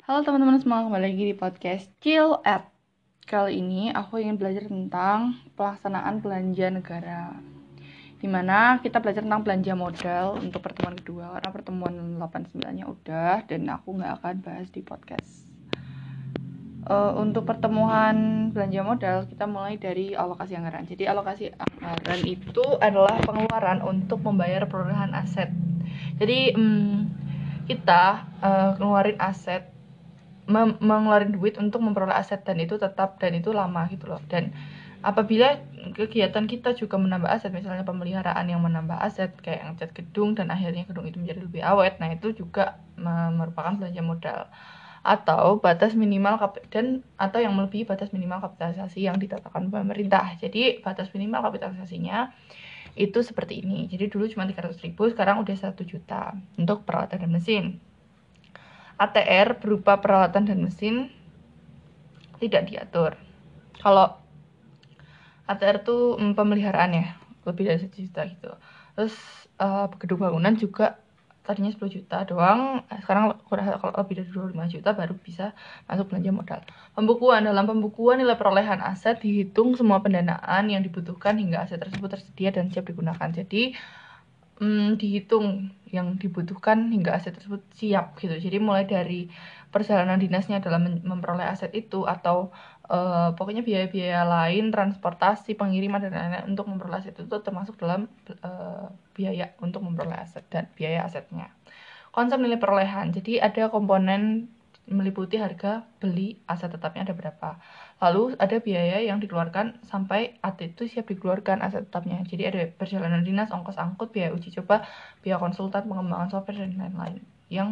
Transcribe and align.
Halo 0.00 0.24
teman-teman 0.24 0.56
semua, 0.56 0.80
kembali 0.80 1.12
lagi 1.12 1.24
di 1.28 1.36
podcast 1.36 1.84
Chill 2.00 2.32
At. 2.40 2.72
Kali 3.28 3.60
ini 3.60 3.92
aku 3.92 4.16
ingin 4.16 4.40
belajar 4.40 4.64
tentang 4.64 5.36
pelaksanaan 5.60 6.24
belanja 6.24 6.72
negara. 6.72 7.36
Di 8.16 8.24
mana 8.24 8.80
kita 8.80 8.96
belajar 9.04 9.28
tentang 9.28 9.44
belanja 9.44 9.76
modal 9.76 10.40
untuk 10.40 10.64
pertemuan 10.64 10.96
kedua, 10.96 11.36
karena 11.36 11.50
pertemuan 11.52 11.94
89-nya 12.16 12.88
udah, 12.88 13.44
dan 13.44 13.68
aku 13.68 14.00
nggak 14.00 14.24
akan 14.24 14.34
bahas 14.40 14.72
di 14.72 14.80
podcast. 14.80 15.44
Uh, 16.88 17.20
untuk 17.20 17.44
pertemuan 17.44 18.48
belanja 18.56 18.80
modal, 18.80 19.16
kita 19.28 19.44
mulai 19.44 19.76
dari 19.76 20.16
alokasi 20.16 20.56
anggaran. 20.56 20.88
Jadi 20.88 21.04
alokasi 21.04 21.52
anggaran 21.76 22.24
itu 22.24 22.64
adalah 22.80 23.20
pengeluaran 23.20 23.84
untuk 23.84 24.24
membayar 24.24 24.64
perolehan 24.64 25.12
aset. 25.12 25.52
Jadi 26.16 26.56
um, 26.56 27.04
kita 27.68 28.24
uh, 28.40 28.80
ngeluarin 28.80 29.20
aset 29.20 29.69
mengeluarkan 30.50 31.38
duit 31.38 31.54
untuk 31.62 31.78
memperoleh 31.80 32.18
aset 32.18 32.42
dan 32.42 32.58
itu 32.58 32.74
tetap 32.74 33.22
dan 33.22 33.38
itu 33.38 33.54
lama 33.54 33.86
gitu 33.86 34.10
loh. 34.10 34.18
Dan 34.26 34.50
apabila 35.00 35.62
kegiatan 35.96 36.44
kita 36.44 36.76
juga 36.76 36.98
menambah 37.00 37.30
aset 37.30 37.54
misalnya 37.54 37.86
pemeliharaan 37.86 38.44
yang 38.50 38.60
menambah 38.60 38.98
aset 39.00 39.32
kayak 39.40 39.72
ngecat 39.72 39.90
gedung 39.96 40.36
dan 40.36 40.52
akhirnya 40.52 40.84
gedung 40.84 41.08
itu 41.08 41.16
menjadi 41.16 41.40
lebih 41.40 41.62
awet 41.64 41.96
nah 41.96 42.12
itu 42.12 42.36
juga 42.36 42.82
merupakan 43.32 43.78
belanja 43.78 44.02
modal. 44.02 44.40
Atau 45.00 45.64
batas 45.64 45.96
minimal 45.96 46.36
dan 46.68 47.00
atau 47.16 47.40
yang 47.40 47.56
melebihi 47.56 47.88
batas 47.88 48.12
minimal 48.12 48.44
kapitalisasi 48.44 49.08
yang 49.08 49.16
ditetapkan 49.16 49.72
pemerintah. 49.72 50.36
Jadi 50.36 50.84
batas 50.84 51.08
minimal 51.16 51.48
kapitalisasinya 51.48 52.36
itu 53.00 53.24
seperti 53.24 53.64
ini. 53.64 53.88
Jadi 53.88 54.12
dulu 54.12 54.28
cuma 54.28 54.44
300 54.44 54.76
ribu 54.84 55.08
sekarang 55.08 55.40
udah 55.40 55.56
satu 55.56 55.88
juta 55.88 56.36
untuk 56.60 56.84
peralatan 56.84 57.24
dan 57.24 57.32
mesin 57.32 57.64
ATR 59.00 59.56
berupa 59.56 59.96
peralatan 59.96 60.44
dan 60.44 60.60
mesin 60.60 61.08
tidak 62.36 62.68
diatur. 62.68 63.16
Kalau 63.80 64.20
ATR 65.48 65.80
itu 65.80 66.20
mm, 66.20 66.36
pemeliharaan 66.36 66.92
ya, 66.92 67.06
lebih 67.48 67.64
dari 67.72 67.80
satu 67.80 67.96
juta 67.96 68.20
gitu. 68.28 68.50
Terus 68.94 69.16
uh, 69.56 69.88
gedung 69.96 70.20
bangunan 70.20 70.52
juga 70.52 71.00
tadinya 71.40 71.72
10 71.72 71.82
juta 71.90 72.22
doang, 72.28 72.84
sekarang 73.02 73.40
kalau 73.48 73.94
lebih 74.04 74.22
dari 74.22 74.30
25 74.30 74.74
juta 74.76 74.90
baru 74.94 75.14
bisa 75.18 75.56
masuk 75.88 76.12
belanja 76.12 76.30
modal. 76.30 76.60
Pembukuan 76.94 77.42
dalam 77.42 77.64
pembukuan 77.66 78.20
nilai 78.20 78.36
perolehan 78.36 78.78
aset 78.84 79.18
dihitung 79.18 79.74
semua 79.74 79.98
pendanaan 80.04 80.70
yang 80.70 80.84
dibutuhkan 80.84 81.40
hingga 81.40 81.64
aset 81.66 81.80
tersebut 81.80 82.12
tersedia 82.12 82.54
dan 82.54 82.70
siap 82.70 82.86
digunakan. 82.86 83.32
Jadi 83.32 83.74
hmm, 84.60 85.00
dihitung 85.00 85.72
yang 85.90 86.14
dibutuhkan 86.20 86.92
hingga 86.94 87.16
aset 87.16 87.34
tersebut 87.34 87.64
siap 87.74 88.14
gitu. 88.20 88.36
Jadi 88.38 88.62
mulai 88.62 88.86
dari 88.86 89.26
perjalanan 89.74 90.20
dinasnya 90.20 90.62
dalam 90.62 91.02
memperoleh 91.02 91.46
aset 91.46 91.74
itu 91.74 92.06
atau 92.06 92.54
uh, 92.86 93.34
pokoknya 93.34 93.66
biaya-biaya 93.66 94.22
lain, 94.22 94.70
transportasi, 94.70 95.58
pengiriman 95.58 95.98
dan 95.98 96.14
lain-lain 96.14 96.46
untuk 96.54 96.70
memperoleh 96.70 97.02
aset 97.02 97.16
itu 97.18 97.36
termasuk 97.42 97.74
dalam 97.80 98.06
uh, 98.46 98.86
biaya 99.16 99.54
untuk 99.58 99.82
memperoleh 99.82 100.18
aset 100.20 100.46
dan 100.52 100.70
biaya 100.78 101.06
asetnya. 101.06 101.50
Konsep 102.14 102.38
nilai 102.38 102.58
perolehan. 102.58 103.14
Jadi 103.14 103.38
ada 103.38 103.70
komponen 103.70 104.50
meliputi 104.90 105.38
harga 105.38 105.86
beli 106.02 106.42
aset 106.50 106.70
tetapnya 106.74 107.06
ada 107.06 107.14
berapa. 107.14 107.58
Lalu 108.00 108.32
ada 108.40 108.56
biaya 108.64 109.04
yang 109.04 109.20
dikeluarkan 109.20 109.84
sampai 109.84 110.40
aset 110.40 110.72
itu 110.72 110.88
siap 110.88 111.04
dikeluarkan 111.12 111.60
aset 111.60 111.84
tetapnya. 111.84 112.24
Jadi 112.24 112.42
ada 112.48 112.60
perjalanan 112.72 113.20
dinas, 113.20 113.52
ongkos 113.52 113.76
angkut, 113.76 114.08
biaya 114.10 114.32
uji 114.32 114.56
coba, 114.56 114.88
biaya 115.20 115.36
konsultan, 115.36 115.84
pengembangan 115.84 116.32
software 116.32 116.64
dan 116.64 116.80
lain-lain 116.80 117.20
yang 117.52 117.68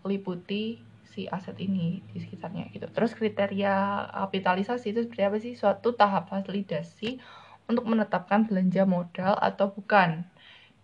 meliputi 0.00 0.80
si 1.12 1.28
aset 1.28 1.58
ini 1.60 2.00
di 2.14 2.18
sekitarnya 2.24 2.72
gitu. 2.72 2.88
Terus 2.88 3.12
kriteria 3.12 4.06
kapitalisasi 4.12 4.96
itu 4.96 5.00
seperti 5.04 5.22
apa 5.24 5.36
sih? 5.42 5.52
Suatu 5.58 5.92
tahap 5.92 6.32
validasi 6.32 7.20
untuk 7.68 7.84
menetapkan 7.84 8.48
belanja 8.48 8.88
modal 8.88 9.36
atau 9.36 9.68
bukan 9.68 10.24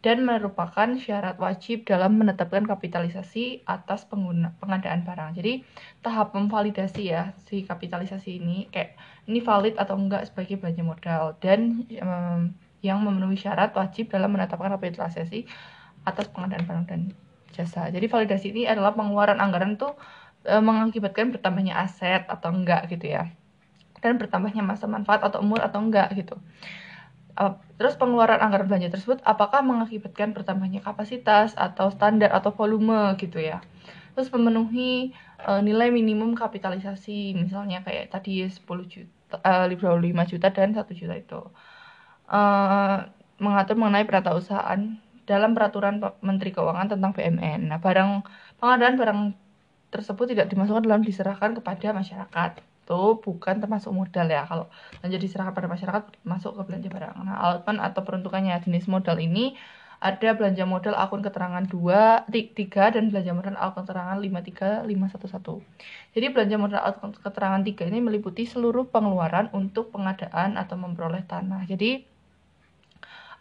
dan 0.04 0.20
merupakan 0.20 1.00
syarat 1.00 1.40
wajib 1.40 1.88
dalam 1.88 2.20
menetapkan 2.20 2.68
kapitalisasi 2.68 3.64
atas 3.64 4.04
pengguna, 4.04 4.52
pengadaan 4.60 5.00
barang. 5.00 5.32
Jadi 5.40 5.64
tahap 6.04 6.36
memvalidasi 6.36 7.08
ya 7.08 7.32
si 7.48 7.64
kapitalisasi 7.64 8.36
ini 8.36 8.68
kayak 8.68 9.00
ini 9.24 9.40
valid 9.40 9.80
atau 9.80 9.96
enggak 9.96 10.28
sebagai 10.28 10.60
belanja 10.60 10.84
modal 10.84 11.40
dan 11.40 11.88
um, 12.04 12.52
yang 12.84 13.00
memenuhi 13.00 13.40
syarat 13.40 13.72
wajib 13.72 14.12
dalam 14.12 14.28
menetapkan 14.36 14.76
kapitalisasi 14.76 15.48
atas 16.04 16.28
pengadaan 16.28 16.68
barang 16.68 16.84
dan 16.84 17.00
jasa. 17.56 17.88
Jadi 17.88 18.04
validasi 18.04 18.52
ini 18.52 18.68
adalah 18.68 18.92
pengeluaran 18.92 19.40
anggaran 19.40 19.80
tuh 19.80 19.96
e, 20.44 20.52
mengakibatkan 20.60 21.32
bertambahnya 21.32 21.80
aset 21.80 22.28
atau 22.28 22.52
enggak 22.52 22.92
gitu 22.92 23.08
ya. 23.08 23.32
Dan 24.04 24.20
bertambahnya 24.20 24.60
masa 24.60 24.84
manfaat 24.84 25.24
atau 25.24 25.40
umur 25.40 25.64
atau 25.64 25.80
enggak 25.80 26.12
gitu 26.12 26.36
terus 27.74 27.98
pengeluaran 27.98 28.38
anggaran 28.38 28.70
belanja 28.70 28.94
tersebut 28.94 29.18
apakah 29.26 29.60
mengakibatkan 29.66 30.30
bertambahnya 30.30 30.80
kapasitas 30.80 31.54
atau 31.58 31.90
standar 31.90 32.30
atau 32.30 32.54
volume 32.54 33.18
gitu 33.18 33.42
ya? 33.42 33.58
Terus 34.14 34.30
memenuhi 34.30 35.10
uh, 35.42 35.58
nilai 35.58 35.90
minimum 35.90 36.38
kapitalisasi 36.38 37.34
misalnya 37.34 37.82
kayak 37.82 38.14
tadi 38.14 38.46
10 38.46 38.62
juta 38.86 39.36
uh, 39.42 39.66
55 39.66 40.30
juta 40.30 40.48
dan 40.54 40.68
1 40.78 40.86
juta 40.94 41.14
itu. 41.18 41.40
Uh, 42.30 43.04
mengatur 43.42 43.74
mengenai 43.74 44.06
peratausahaan 44.06 44.96
dalam 45.24 45.56
peraturan 45.56 46.00
Menteri 46.20 46.52
Keuangan 46.52 46.94
tentang 46.94 47.16
BMN 47.16 47.72
nah 47.72 47.80
barang 47.80 48.22
pengadaan 48.60 48.94
barang 49.00 49.20
tersebut 49.88 50.36
tidak 50.36 50.52
dimasukkan 50.52 50.84
dalam 50.84 51.02
diserahkan 51.02 51.56
kepada 51.56 51.96
masyarakat 51.96 52.60
itu 52.84 53.02
bukan 53.24 53.64
termasuk 53.64 53.90
modal 53.96 54.28
ya 54.28 54.44
kalau 54.44 54.68
belanja 55.00 55.16
diserahkan 55.16 55.56
pada 55.56 55.68
masyarakat 55.72 56.02
masuk 56.28 56.52
ke 56.60 56.62
belanja 56.68 56.88
barang 56.92 57.16
nah 57.24 57.36
allotment 57.40 57.80
atau 57.80 58.04
peruntukannya 58.04 58.60
jenis 58.60 58.84
modal 58.92 59.16
ini 59.16 59.56
ada 60.04 60.36
belanja 60.36 60.68
modal 60.68 60.92
akun 61.00 61.24
keterangan 61.24 61.64
2, 61.64 62.28
3 62.28 62.92
dan 62.92 63.08
belanja 63.08 63.32
modal 63.32 63.56
akun 63.56 63.88
keterangan 63.88 64.20
53, 64.20 64.84
511. 64.84 65.64
Jadi 66.12 66.26
belanja 66.28 66.56
modal 66.60 66.82
akun 66.84 67.16
keterangan 67.16 67.64
3 67.64 67.88
ini 67.88 68.04
meliputi 68.04 68.44
seluruh 68.44 68.84
pengeluaran 68.92 69.48
untuk 69.56 69.96
pengadaan 69.96 70.60
atau 70.60 70.76
memperoleh 70.76 71.24
tanah. 71.24 71.64
Jadi 71.64 72.04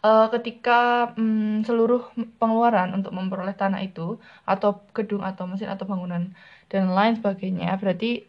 uh, 0.04 0.32
ketika 0.32 1.12
um, 1.20 1.60
seluruh 1.64 2.12
pengeluaran 2.40 2.92
untuk 2.96 3.12
memperoleh 3.16 3.56
tanah 3.56 3.80
itu 3.84 4.20
atau 4.44 4.84
gedung 4.92 5.20
atau 5.20 5.48
mesin 5.48 5.72
atau 5.72 5.88
bangunan 5.88 6.32
dan 6.68 6.92
lain 6.92 7.20
sebagainya 7.20 7.76
berarti 7.80 8.24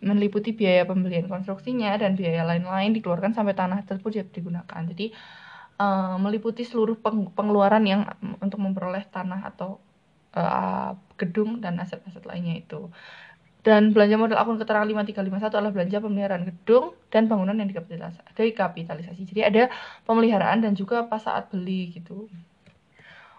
meliputi 0.00 0.56
biaya 0.56 0.88
pembelian 0.88 1.28
konstruksinya 1.28 1.92
dan 2.00 2.16
biaya 2.16 2.42
lain-lain 2.48 2.96
dikeluarkan 2.96 3.36
sampai 3.36 3.52
tanah 3.52 3.84
tersebut 3.84 4.20
siap 4.20 4.28
digunakan. 4.32 4.80
Jadi 4.88 5.12
uh, 5.76 6.16
meliputi 6.16 6.64
seluruh 6.64 6.96
peng 6.96 7.28
pengeluaran 7.36 7.84
yang 7.84 8.08
untuk 8.40 8.58
memperoleh 8.58 9.04
tanah 9.12 9.44
atau 9.54 9.76
uh, 10.32 10.96
gedung 11.20 11.60
dan 11.60 11.76
aset-aset 11.78 12.24
lainnya 12.24 12.56
itu. 12.64 12.88
Dan 13.60 13.92
belanja 13.92 14.16
modal 14.16 14.38
akun 14.40 14.56
keterangan 14.56 14.88
5351 14.88 15.52
adalah 15.52 15.72
belanja 15.74 15.98
pemeliharaan 16.00 16.44
gedung 16.48 16.96
dan 17.12 17.28
bangunan 17.28 17.58
yang 17.58 17.68
dikapitalisasi. 17.68 19.22
Jadi 19.28 19.40
ada 19.44 19.62
pemeliharaan 20.08 20.64
dan 20.64 20.72
juga 20.72 21.04
pas 21.04 21.20
saat 21.20 21.52
beli 21.52 21.92
gitu 21.92 22.30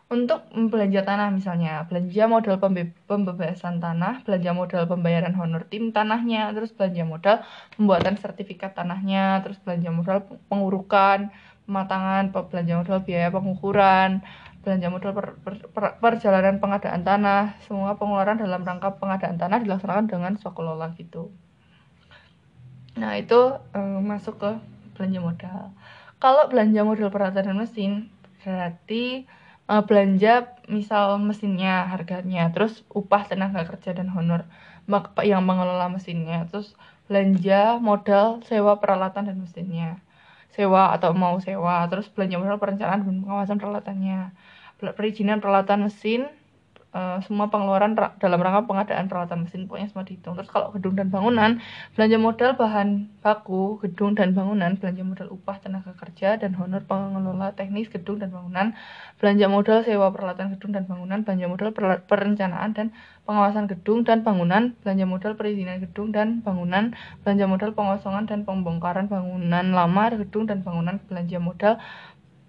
untuk 0.10 0.42
belanja 0.50 1.06
tanah 1.06 1.30
misalnya 1.30 1.86
belanja 1.86 2.26
modal 2.26 2.58
pembe 2.58 2.98
pembebasan 3.06 3.78
tanah 3.78 4.26
belanja 4.26 4.52
modal 4.58 4.84
pembayaran 4.90 5.38
honor 5.38 5.70
tim 5.70 5.94
tanahnya 5.94 6.50
terus 6.58 6.74
belanja 6.74 7.06
modal 7.06 7.36
pembuatan 7.78 8.18
sertifikat 8.18 8.74
tanahnya 8.74 9.46
terus 9.46 9.62
belanja 9.62 9.94
modal 9.94 10.18
pengurukan 10.50 11.30
pematangan 11.70 12.34
belanja 12.34 12.74
modal 12.82 13.00
biaya 13.06 13.30
pengukuran 13.30 14.26
belanja 14.66 14.88
modal 14.90 15.12
per, 15.14 15.28
per, 15.46 15.54
per, 15.70 15.86
perjalanan 16.02 16.58
pengadaan 16.58 17.06
tanah 17.06 17.62
semua 17.70 17.96
pengeluaran 17.96 18.42
dalam 18.42 18.66
rangka 18.66 18.98
pengadaan 18.98 19.38
tanah 19.38 19.64
dilaksanakan 19.64 20.06
dengan 20.12 20.34
swakelola 20.36 20.92
gitu. 21.00 21.32
Nah 23.00 23.16
itu 23.16 23.56
eh, 23.72 24.00
masuk 24.04 24.36
ke 24.42 24.52
belanja 25.00 25.20
modal. 25.24 25.64
Kalau 26.20 26.52
belanja 26.52 26.82
modal 26.84 27.08
peralatan 27.08 27.56
dan 27.56 27.58
mesin 27.62 27.92
berarti 28.44 29.24
uh, 29.70 29.84
belanja 29.86 30.58
misal 30.66 31.22
mesinnya 31.22 31.86
harganya. 31.86 32.50
Terus 32.50 32.82
upah 32.90 33.30
tenaga 33.30 33.62
kerja 33.70 33.94
dan 33.94 34.10
honor 34.10 34.50
yang 35.22 35.46
mengelola 35.46 35.88
mesinnya. 35.94 36.50
Terus 36.50 36.74
belanja 37.06 37.78
modal 37.78 38.42
sewa 38.50 38.82
peralatan 38.82 39.30
dan 39.30 39.38
mesinnya. 39.38 40.02
Sewa 40.50 40.90
atau 40.98 41.14
mau 41.14 41.38
sewa. 41.38 41.86
Terus 41.88 42.10
belanja 42.10 42.42
modal 42.42 42.58
perencanaan 42.58 43.06
dan 43.06 43.22
pengawasan 43.22 43.58
peralatannya. 43.62 44.34
Perizinan 44.98 45.38
peralatan 45.44 45.86
mesin 45.86 46.26
uh, 46.94 47.22
semua 47.26 47.50
pengeluaran 47.54 47.94
ra 47.94 48.18
dalam 48.18 48.42
rangka 48.42 48.66
pengadaan 48.66 49.06
peralatan 49.06 49.46
mesin 49.46 49.70
pokoknya 49.70 49.90
semua 49.92 50.06
dihitung. 50.06 50.34
Terus 50.38 50.50
kalau 50.50 50.74
gedung 50.74 50.98
dan 50.98 51.14
bangunan 51.14 51.62
belanja 51.94 52.18
modal 52.18 52.52
bahan 52.58 53.10
baku 53.22 53.78
gedung 53.86 54.18
dan 54.18 54.34
bangunan 54.34 54.78
belanja 54.78 55.04
modal 55.06 55.28
upah 55.34 55.58
tenaga 55.62 55.94
kerja 55.98 56.38
dan 56.42 56.58
honor 56.58 56.82
pengelola 56.86 57.54
teknis 57.54 57.90
gedung 57.90 58.18
dan 58.18 58.34
bangunan 58.34 58.74
belanja 59.22 59.46
modal 59.52 59.78
sewa 59.86 60.10
peralatan 60.10 60.58
gedung 60.58 60.72
dan 60.74 60.84
bangunan 60.90 61.20
belanja 61.22 61.46
modal 61.46 61.70
perencanaan 62.06 62.72
dan 62.74 62.88
pengawasan 63.30 63.70
gedung 63.70 64.02
dan 64.02 64.26
bangunan 64.26 64.74
belanja 64.82 65.06
modal 65.06 65.34
perizinan 65.38 65.78
gedung 65.84 66.10
dan 66.10 66.42
bangunan 66.42 66.98
belanja 67.22 67.46
modal 67.46 67.72
pengosongan 67.78 68.26
dan 68.26 68.42
pembongkaran 68.48 69.06
bangunan 69.06 69.66
lama 69.70 70.04
gedung 70.18 70.50
dan 70.50 70.66
bangunan 70.66 70.98
belanja 71.06 71.38
modal 71.38 71.78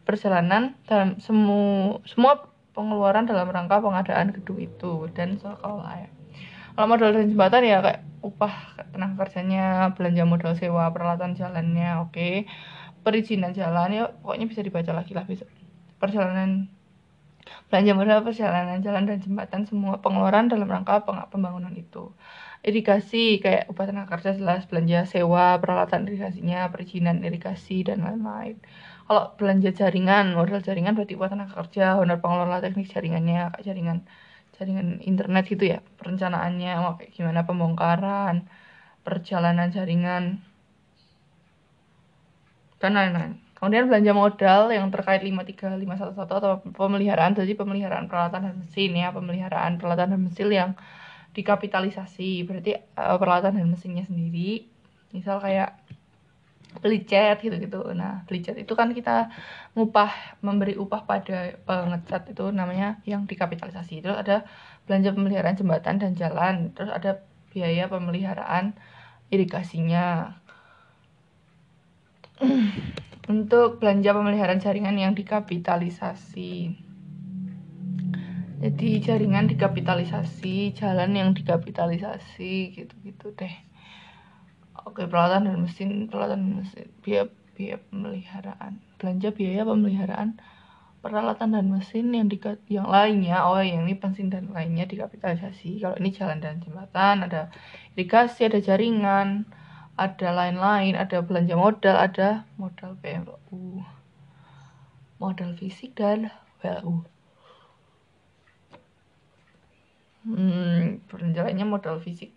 perjalanan 0.09 0.75
dalam 0.89 1.21
semua 1.21 2.01
semua 2.09 2.51
pengeluaran 2.73 3.27
dalam 3.27 3.51
rangka 3.51 3.83
pengadaan 3.83 4.35
gedung 4.35 4.59
itu 4.63 5.07
dan 5.13 5.37
sekolah 5.39 6.07
ya. 6.07 6.11
Kalau 6.75 6.87
modal 6.87 7.13
dan 7.13 7.27
jembatan 7.29 7.63
ya 7.67 7.79
kayak 7.83 8.01
upah 8.23 8.55
tenaga 8.95 9.27
kerjanya, 9.27 9.91
belanja 9.97 10.25
modal 10.25 10.53
sewa, 10.55 10.89
peralatan 10.95 11.35
jalannya, 11.35 12.05
oke. 12.05 12.15
Okay. 12.15 12.35
Perizinan 13.01 13.57
jalan 13.57 13.97
ya 13.97 14.05
pokoknya 14.21 14.45
bisa 14.45 14.61
dibaca 14.61 14.93
lagi 14.93 15.17
lah 15.17 15.25
besok. 15.25 15.49
Perjalanan 15.97 16.69
belanja 17.73 17.93
modal 17.97 18.21
perjalanan 18.23 18.79
jalan 18.85 19.09
dan 19.09 19.19
jembatan 19.23 19.63
semua 19.65 19.99
pengeluaran 19.99 20.51
dalam 20.53 20.69
rangka 20.69 21.03
pembangunan 21.31 21.73
itu 21.75 22.13
irigasi 22.61 23.41
kayak 23.41 23.73
upah 23.73 23.89
tenaga 23.89 24.21
kerja 24.21 24.37
jelas 24.37 24.69
belanja 24.69 25.09
sewa 25.09 25.57
peralatan 25.57 26.05
irigasinya 26.05 26.69
perizinan 26.69 27.25
irigasi 27.25 27.81
dan 27.87 28.05
lain-lain 28.05 28.61
kalau 29.11 29.35
belanja 29.35 29.75
jaringan 29.75 30.39
modal 30.39 30.63
jaringan 30.63 30.95
berarti 30.95 31.19
buat 31.19 31.35
tenaga 31.35 31.59
kerja 31.67 31.99
honor 31.99 32.23
pengelola 32.23 32.63
teknik 32.63 32.95
jaringannya 32.95 33.51
kayak 33.51 33.67
jaringan 33.67 34.07
jaringan 34.55 35.03
internet 35.03 35.51
gitu 35.51 35.67
ya 35.67 35.83
perencanaannya 35.99 36.73
mau 36.79 36.95
kayak 36.95 37.11
gimana 37.19 37.43
pembongkaran 37.43 38.47
perjalanan 39.03 39.75
jaringan 39.75 40.39
dan 42.79 42.93
lain-lain. 42.95 43.35
Kemudian 43.59 43.91
belanja 43.91 44.13
modal 44.15 44.63
yang 44.73 44.89
terkait 44.95 45.27
53511 45.27 46.17
atau 46.17 46.63
pemeliharaan 46.71 47.35
jadi 47.35 47.53
pemeliharaan 47.59 48.07
peralatan 48.07 48.47
dan 48.47 48.55
mesin 48.63 48.95
ya 48.95 49.11
pemeliharaan 49.11 49.77
peralatan 49.77 50.17
dan 50.17 50.21
mesin 50.23 50.49
yang 50.55 50.71
dikapitalisasi 51.35 52.47
berarti 52.47 52.79
uh, 52.95 53.19
peralatan 53.19 53.59
dan 53.59 53.67
mesinnya 53.67 54.07
sendiri. 54.07 54.71
Misal 55.13 55.43
kayak 55.43 55.80
beli 56.79 57.03
cat 57.03 57.43
gitu-gitu. 57.43 57.83
Nah, 57.99 58.23
beli 58.31 58.47
cat 58.47 58.55
itu 58.55 58.71
kan 58.79 58.95
kita 58.95 59.35
ngupah 59.75 60.39
memberi 60.47 60.79
upah 60.79 61.03
pada 61.03 61.59
pengecat 61.67 62.31
itu 62.31 62.55
namanya 62.55 63.03
yang 63.03 63.27
dikapitalisasi. 63.27 64.07
Terus 64.07 64.15
ada 64.15 64.47
belanja 64.87 65.11
pemeliharaan 65.11 65.59
jembatan 65.59 65.99
dan 65.99 66.15
jalan, 66.15 66.71
terus 66.79 66.95
ada 66.95 67.27
biaya 67.51 67.91
pemeliharaan 67.91 68.79
irigasinya. 69.35 70.39
Untuk 73.31 73.83
belanja 73.83 74.15
pemeliharaan 74.15 74.63
jaringan 74.63 74.95
yang 74.99 75.13
dikapitalisasi. 75.19 76.79
Jadi 78.61 78.89
jaringan 79.01 79.49
dikapitalisasi, 79.49 80.77
jalan 80.77 81.17
yang 81.17 81.31
dikapitalisasi 81.33 82.77
gitu-gitu 82.77 83.33
deh 83.33 83.70
oke 84.87 85.05
peralatan 85.09 85.49
dan 85.49 85.57
mesin 85.61 86.09
peralatan 86.09 86.41
dan 86.45 86.55
mesin 86.65 86.87
biaya 87.05 87.25
biaya 87.57 87.77
pemeliharaan. 87.89 88.73
Belanja 88.97 89.29
biaya 89.33 89.63
pemeliharaan 89.65 90.31
peralatan 91.01 91.57
dan 91.57 91.67
mesin 91.73 92.13
yang 92.13 92.29
di 92.29 92.37
yang 92.69 92.89
lainnya 92.89 93.45
oh 93.49 93.57
yang 93.61 93.89
ini 93.89 93.97
pensiun 93.97 94.29
dan 94.29 94.53
lainnya 94.53 94.85
dikapitalisasi. 94.85 95.81
Kalau 95.81 95.97
ini 95.97 96.13
jalan 96.13 96.41
dan 96.41 96.61
jembatan 96.61 97.25
ada 97.25 97.49
irigasi 97.97 98.49
ada 98.49 98.61
jaringan 98.61 99.49
ada 100.01 100.33
lain-lain 100.33 100.97
ada 100.97 101.21
belanja 101.21 101.53
modal 101.61 101.97
ada 102.01 102.49
modal 102.57 102.97
PMU 103.05 103.85
modal 105.21 105.53
fisik 105.61 105.93
dan 105.93 106.33
PLU 106.65 107.05
hmm, 110.25 111.05
perjalanannya 111.05 111.67
modal 111.69 112.01
fisik 112.01 112.33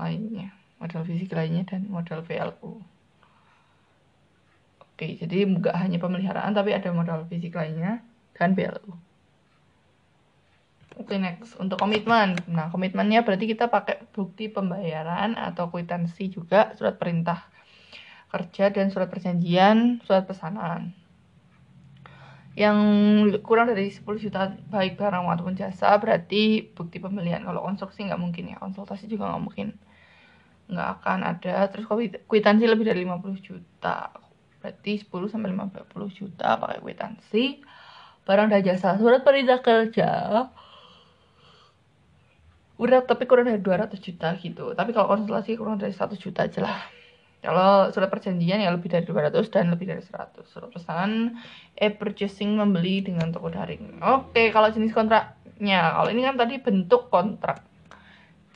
lainnya 0.00 0.56
modal 0.84 1.08
fisik 1.08 1.32
lainnya 1.32 1.64
dan 1.64 1.88
modal 1.88 2.20
VLU. 2.20 2.84
Oke, 4.84 5.16
jadi 5.16 5.48
nggak 5.48 5.72
hanya 5.72 5.96
pemeliharaan 5.96 6.52
tapi 6.52 6.76
ada 6.76 6.92
modal 6.92 7.24
fisik 7.24 7.56
lainnya 7.56 8.04
dan 8.36 8.52
VLU. 8.52 8.92
Oke, 11.00 11.18
next. 11.18 11.58
Untuk 11.58 11.80
komitmen. 11.80 12.38
Nah, 12.46 12.70
komitmennya 12.70 13.26
berarti 13.26 13.50
kita 13.50 13.66
pakai 13.66 14.06
bukti 14.14 14.46
pembayaran 14.46 15.34
atau 15.34 15.66
kwitansi 15.66 16.30
juga, 16.30 16.70
surat 16.78 16.94
perintah 17.00 17.50
kerja 18.30 18.70
dan 18.70 18.94
surat 18.94 19.10
perjanjian, 19.10 19.98
surat 20.06 20.22
pesanan. 20.22 20.94
Yang 22.54 22.78
kurang 23.42 23.74
dari 23.74 23.90
10 23.90 24.06
juta 24.22 24.54
baik 24.70 24.94
barang 24.94 25.26
maupun 25.26 25.58
jasa 25.58 25.98
berarti 25.98 26.70
bukti 26.70 27.02
pembelian. 27.02 27.42
Kalau 27.42 27.66
konstruksi 27.66 28.06
nggak 28.06 28.20
mungkin 28.22 28.54
ya, 28.54 28.62
konsultasi 28.62 29.10
juga 29.10 29.34
nggak 29.34 29.42
mungkin 29.42 29.74
nggak 30.70 30.88
akan 31.00 31.18
ada. 31.24 31.68
Terus 31.68 31.84
kwitansi 32.24 32.64
lebih 32.64 32.88
dari 32.88 33.04
50 33.04 33.40
juta? 33.40 34.12
Berarti 34.64 35.04
10 35.04 35.28
sampai 35.28 35.52
50 35.52 35.92
juta 36.16 36.56
pakai 36.56 36.80
kwitansi. 36.80 37.60
Barang 38.24 38.48
dan 38.48 38.64
jasa. 38.64 38.96
Surat 38.96 39.20
perintah 39.20 39.60
kerja. 39.60 40.08
Udah 42.74 43.06
tapi 43.06 43.28
kurang 43.28 43.46
dari 43.46 43.60
200 43.60 44.00
juta 44.00 44.34
gitu. 44.40 44.72
Tapi 44.72 44.90
kalau 44.96 45.12
konsultasi 45.12 45.54
kurang 45.54 45.76
dari 45.76 45.92
100 45.92 46.16
juta 46.16 46.48
aja 46.48 46.64
lah. 46.64 46.80
Kalau 47.44 47.92
surat 47.92 48.08
perjanjian 48.08 48.56
ya 48.56 48.72
lebih 48.72 48.88
dari 48.88 49.04
200 49.04 49.36
dan 49.52 49.68
lebih 49.68 49.84
dari 49.84 50.00
100 50.00 50.48
surat 50.48 50.72
pesanan 50.72 51.36
e-purchasing 51.76 52.56
membeli 52.56 53.04
dengan 53.04 53.28
toko 53.28 53.52
daring. 53.52 54.00
Oke 54.00 54.48
kalau 54.48 54.72
jenis 54.72 54.96
kontraknya. 54.96 55.92
Kalau 55.92 56.08
ini 56.08 56.24
kan 56.24 56.40
tadi 56.40 56.56
bentuk 56.56 57.12
kontrak. 57.12 57.60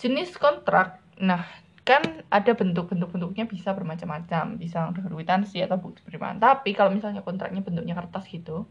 Jenis 0.00 0.32
kontrak. 0.40 1.04
Nah 1.20 1.44
kan 1.88 2.04
ada 2.28 2.52
bentuk-bentuk-bentuknya 2.52 3.48
bisa 3.48 3.72
bermacam-macam. 3.72 4.60
Bisa 4.60 4.92
kwitansi 4.92 5.64
atau 5.64 5.80
bukti 5.80 6.04
penerimaan. 6.04 6.36
Tapi 6.36 6.76
kalau 6.76 6.92
misalnya 6.92 7.24
kontraknya 7.24 7.64
bentuknya 7.64 7.96
kertas 7.96 8.28
gitu 8.28 8.68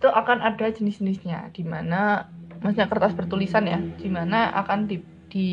itu 0.00 0.08
akan 0.08 0.40
ada 0.40 0.66
jenis-jenisnya. 0.72 1.52
Di 1.52 1.64
mana 1.64 2.32
maksudnya 2.64 2.88
kertas 2.88 3.12
bertulisan 3.12 3.68
ya 3.68 3.76
di 3.80 4.08
mana 4.08 4.48
akan 4.64 4.88
di, 4.88 5.04
di 5.28 5.48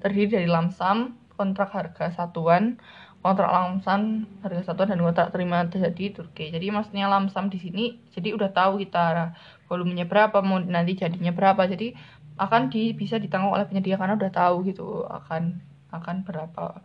terdiri 0.00 0.40
dari 0.40 0.48
lamsam 0.48 1.20
kontrak 1.36 1.72
harga 1.72 2.12
satuan 2.12 2.80
kontrak 3.22 3.48
lamsam 3.48 4.26
harga 4.42 4.66
satuan 4.66 4.92
dan 4.92 5.00
kontrak 5.00 5.30
terima 5.30 5.64
jadi 5.68 6.10
Turki. 6.10 6.50
Jadi 6.50 6.68
maksudnya 6.74 7.06
lamsam 7.06 7.48
di 7.48 7.58
sini 7.62 7.84
jadi 8.12 8.34
udah 8.34 8.50
tahu 8.50 8.82
kita 8.82 9.36
volumenya 9.70 10.04
berapa 10.04 10.42
mau 10.44 10.58
nanti 10.58 10.98
jadinya 10.98 11.32
berapa. 11.32 11.64
Jadi 11.64 11.94
akan 12.38 12.72
di, 12.72 12.96
bisa 12.96 13.20
ditanggung 13.20 13.52
oleh 13.52 13.68
penyedia 13.68 14.00
karena 14.00 14.16
udah 14.16 14.32
tahu 14.32 14.64
gitu 14.68 15.04
akan 15.08 15.60
akan 15.92 16.16
berapa 16.24 16.80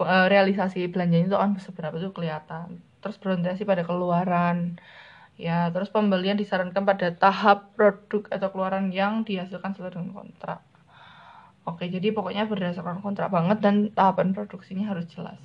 eh, 0.00 0.26
realisasi 0.32 0.88
belanjanya 0.88 1.26
itu 1.28 1.36
akan 1.36 1.60
seberapa 1.60 1.94
itu 2.00 2.10
kelihatan. 2.12 2.80
Terus 3.04 3.16
berorientasi 3.20 3.62
pada 3.68 3.82
keluaran 3.84 4.80
ya 5.38 5.70
terus 5.70 5.86
pembelian 5.94 6.34
disarankan 6.34 6.82
pada 6.82 7.14
tahap 7.14 7.70
produk 7.78 8.26
atau 8.34 8.48
keluaran 8.50 8.90
yang 8.90 9.22
dihasilkan 9.22 9.70
sesuai 9.76 9.94
dengan 9.94 10.10
kontrak. 10.24 10.60
Oke 11.68 11.86
jadi 11.86 12.10
pokoknya 12.10 12.48
berdasarkan 12.48 13.04
kontrak 13.04 13.30
banget 13.30 13.60
dan 13.62 13.92
tahapan 13.94 14.34
produksinya 14.34 14.90
harus 14.90 15.06
jelas. 15.12 15.38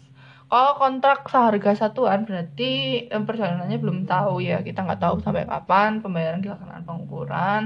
Kalau 0.50 0.78
kontrak 0.78 1.26
seharga 1.30 1.72
satuan 1.78 2.26
berarti 2.26 3.06
eh, 3.10 3.24
perjalanannya 3.28 3.78
belum 3.80 4.06
tahu 4.10 4.42
ya. 4.44 4.62
Kita 4.66 4.86
nggak 4.86 5.02
tahu 5.02 5.16
sampai 5.22 5.46
kapan 5.46 6.00
pembayaran 6.02 6.42
dilaksanakan 6.42 6.84
pengukuran 6.88 7.64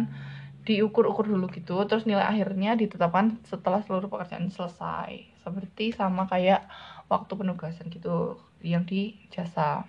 diukur-ukur 0.68 1.24
dulu 1.24 1.48
gitu 1.56 1.80
terus 1.88 2.04
nilai 2.04 2.28
akhirnya 2.28 2.76
ditetapkan 2.76 3.40
setelah 3.48 3.80
seluruh 3.88 4.12
pekerjaan 4.12 4.52
selesai. 4.52 5.40
Seperti 5.40 5.96
sama 5.96 6.28
kayak 6.28 6.68
waktu 7.08 7.32
penugasan 7.40 7.88
gitu 7.88 8.36
yang 8.60 8.84
di 8.84 9.16
jasa. 9.32 9.88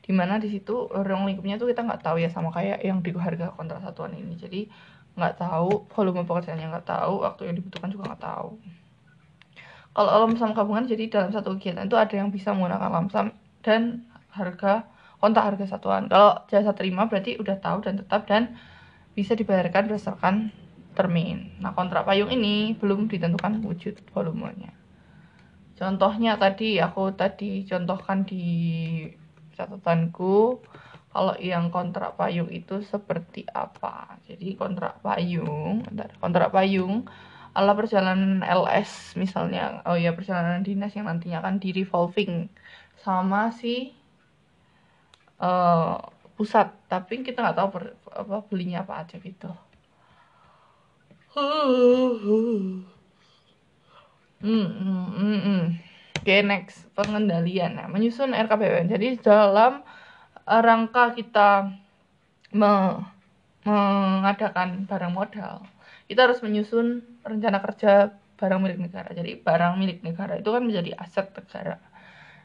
Di 0.00 0.16
mana 0.16 0.40
di 0.40 0.48
situ 0.48 0.88
ruang 0.88 1.28
lingkupnya 1.28 1.60
tuh 1.60 1.68
kita 1.68 1.84
nggak 1.84 2.00
tahu 2.00 2.16
ya 2.24 2.32
sama 2.32 2.48
kayak 2.48 2.80
yang 2.80 3.04
di 3.04 3.12
harga 3.12 3.52
kontrak 3.52 3.84
satuan 3.84 4.16
ini. 4.16 4.32
Jadi 4.40 4.64
nggak 5.14 5.36
tahu 5.36 5.92
volume 5.92 6.24
pekerjaannya 6.24 6.72
nggak 6.72 6.88
tahu 6.88 7.20
waktu 7.20 7.52
yang 7.52 7.54
dibutuhkan 7.60 7.92
juga 7.92 8.16
nggak 8.16 8.24
tahu. 8.24 8.48
Kalau 9.94 10.10
lamsam 10.26 10.56
gabungan 10.56 10.88
jadi 10.88 11.06
dalam 11.06 11.30
satu 11.30 11.54
kegiatan 11.54 11.86
itu 11.86 11.94
ada 11.94 12.14
yang 12.16 12.32
bisa 12.32 12.50
menggunakan 12.50 12.90
lamsam 12.90 13.30
dan 13.62 14.08
harga 14.32 14.88
kontrak 15.20 15.54
harga 15.54 15.76
satuan. 15.76 16.08
Kalau 16.08 16.42
jasa 16.50 16.72
terima 16.72 17.06
berarti 17.06 17.36
udah 17.38 17.60
tahu 17.60 17.84
dan 17.84 18.00
tetap 18.00 18.26
dan 18.26 18.58
bisa 19.14 19.38
dibayarkan 19.38 19.90
berdasarkan 19.90 20.34
termin. 20.94 21.58
Nah, 21.58 21.74
kontrak 21.74 22.06
payung 22.06 22.30
ini 22.30 22.74
belum 22.78 23.10
ditentukan 23.10 23.62
wujud 23.66 23.98
volumenya. 24.14 24.74
Contohnya 25.74 26.38
tadi 26.38 26.78
aku 26.78 27.10
tadi 27.18 27.66
contohkan 27.66 28.22
di 28.22 28.46
catatanku 29.54 30.62
kalau 31.14 31.34
yang 31.38 31.70
kontrak 31.70 32.18
payung 32.18 32.50
itu 32.50 32.82
seperti 32.82 33.46
apa 33.54 34.18
jadi 34.26 34.58
kontrak 34.58 34.98
payung 34.98 35.86
kontrak 36.18 36.50
payung 36.50 37.06
ala 37.54 37.70
perjalanan 37.78 38.42
LS 38.42 39.14
misalnya 39.14 39.78
oh 39.86 39.94
ya 39.94 40.10
perjalanan 40.10 40.66
dinas 40.66 40.90
yang 40.98 41.06
nantinya 41.06 41.38
akan 41.38 41.62
di 41.62 41.70
revolving 41.70 42.50
sama 42.98 43.54
si 43.54 43.94
uh, 45.38 46.02
pusat 46.34 46.74
tapi 46.90 47.22
kita 47.22 47.38
nggak 47.40 47.56
tahu 47.58 47.68
per, 47.70 47.84
apa 48.10 48.36
belinya 48.50 48.82
apa 48.82 49.06
aja 49.06 49.16
gitu 49.22 49.50
hmm, 51.34 52.84
hmm, 54.42 54.68
hmm, 55.14 55.40
hmm. 55.40 55.64
Oke, 56.24 56.32
okay, 56.32 56.40
next 56.40 56.88
pengendalian. 56.96 57.76
Nah, 57.76 57.84
menyusun 57.84 58.32
RKPUN. 58.32 58.88
Jadi 58.88 59.20
dalam 59.20 59.84
rangka 60.48 61.12
kita 61.12 61.68
me 62.56 62.72
mengadakan 63.64 64.88
barang 64.88 65.12
modal, 65.12 65.68
kita 66.08 66.28
harus 66.28 66.40
menyusun 66.40 67.04
rencana 67.24 67.60
kerja 67.60 68.12
barang 68.40 68.60
milik 68.60 68.88
negara. 68.88 69.12
Jadi 69.12 69.36
barang 69.36 69.76
milik 69.76 70.00
negara 70.00 70.40
itu 70.40 70.48
kan 70.48 70.64
menjadi 70.64 70.96
aset 70.96 71.28
negara 71.32 71.76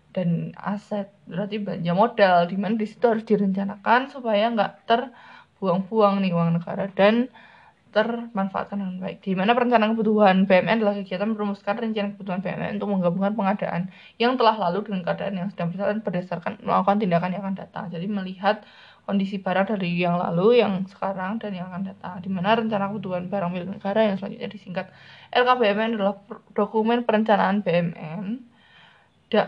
dan 0.09 0.57
aset 0.57 1.13
berarti 1.29 1.61
belanja 1.61 1.93
modal 1.93 2.37
di 2.49 2.57
mana 2.57 2.73
di 2.73 2.87
situ 2.89 3.05
harus 3.05 3.25
direncanakan 3.25 4.09
supaya 4.09 4.49
nggak 4.49 4.89
terbuang-buang 4.89 6.25
nih 6.25 6.33
uang 6.33 6.57
negara 6.57 6.89
dan 6.97 7.29
termanfaatkan 7.89 8.77
dengan 8.77 9.01
baik. 9.01 9.25
Di 9.25 9.33
mana 9.33 9.57
perencanaan 9.57 9.97
kebutuhan 9.97 10.45
BMN 10.45 10.81
adalah 10.81 10.93
kegiatan 11.01 11.29
merumuskan 11.33 11.73
rencana 11.73 12.13
kebutuhan 12.13 12.39
BMN 12.45 12.77
untuk 12.77 12.89
menggabungkan 12.93 13.33
pengadaan 13.33 13.81
yang 14.21 14.37
telah 14.37 14.55
lalu 14.61 14.85
dengan 14.85 15.01
keadaan 15.01 15.33
yang 15.33 15.49
sedang 15.49 15.73
berjalan 15.73 15.97
berdasarkan 16.05 16.53
melakukan 16.61 16.97
tindakan 17.01 17.29
yang 17.33 17.41
akan 17.49 17.57
datang. 17.57 17.85
Jadi 17.89 18.05
melihat 18.05 18.61
kondisi 19.09 19.41
barang 19.41 19.73
dari 19.73 19.89
yang 19.97 20.21
lalu, 20.21 20.61
yang 20.61 20.85
sekarang, 20.85 21.41
dan 21.41 21.49
yang 21.57 21.73
akan 21.73 21.89
datang. 21.89 22.21
Di 22.21 22.29
mana 22.29 22.53
rencana 22.53 22.93
kebutuhan 22.93 23.25
barang 23.25 23.49
milik 23.49 23.69
negara 23.81 24.05
yang 24.05 24.21
selanjutnya 24.21 24.49
disingkat 24.53 24.85
LKBMN 25.33 25.97
adalah 25.97 26.21
dokumen 26.53 27.09
perencanaan 27.09 27.65
BMN 27.65 28.49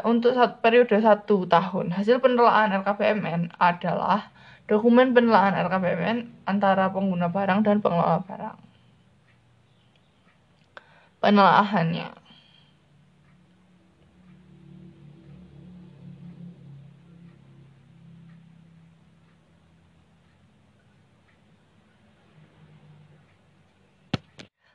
untuk 0.05 0.37
satu, 0.37 0.61
periode 0.61 1.01
satu 1.01 1.49
tahun. 1.49 1.97
Hasil 1.97 2.21
penelaan 2.21 2.69
LKBMN 2.85 3.57
adalah 3.57 4.29
Dokumen 4.69 5.11
penelaan 5.11 5.51
LKPMN 5.67 6.47
antara 6.47 6.87
pengguna 6.87 7.27
barang 7.27 7.59
dan 7.67 7.83
pengelola 7.83 8.23
barang. 8.23 8.55
Penelaahannya. 11.19 12.20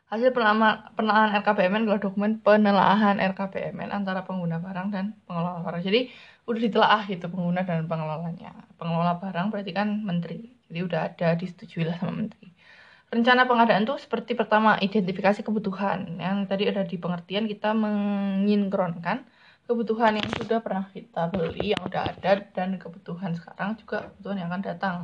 Hasil 0.06 0.30
penelaan 0.30 1.28
LKPMN 1.42 1.82
adalah 1.90 1.98
dokumen 1.98 2.38
penelaahan 2.38 3.18
LKPMN 3.18 3.90
antara 3.90 4.22
pengguna 4.22 4.62
barang 4.62 4.94
dan 4.94 5.18
pengelola 5.26 5.66
barang. 5.66 5.82
Jadi 5.82 6.06
udah 6.46 6.60
ditelaah 6.62 7.02
gitu 7.10 7.26
pengguna 7.26 7.66
dan 7.66 7.90
pengelolanya. 7.90 8.54
Pengelola 8.78 9.18
barang 9.18 9.50
berarti 9.50 9.74
kan 9.74 9.88
menteri. 10.06 10.46
Jadi 10.70 10.80
udah 10.86 11.00
ada 11.10 11.34
disetujui 11.34 11.82
lah 11.82 11.98
sama 11.98 12.22
menteri. 12.22 12.54
Rencana 13.10 13.50
pengadaan 13.50 13.82
tuh 13.82 13.98
seperti 13.98 14.38
pertama 14.38 14.78
identifikasi 14.78 15.42
kebutuhan. 15.42 16.22
Yang 16.22 16.38
tadi 16.54 16.64
ada 16.70 16.82
di 16.86 16.96
pengertian 17.02 17.50
kita 17.50 17.74
menginkronkan 17.74 19.26
kebutuhan 19.66 20.22
yang 20.22 20.30
sudah 20.38 20.62
pernah 20.62 20.86
kita 20.94 21.26
beli 21.34 21.74
yang 21.74 21.82
udah 21.82 22.14
ada 22.14 22.46
dan 22.54 22.78
kebutuhan 22.78 23.34
sekarang 23.34 23.74
juga 23.74 24.06
kebutuhan 24.14 24.38
yang 24.38 24.48
akan 24.54 24.62
datang 24.62 24.96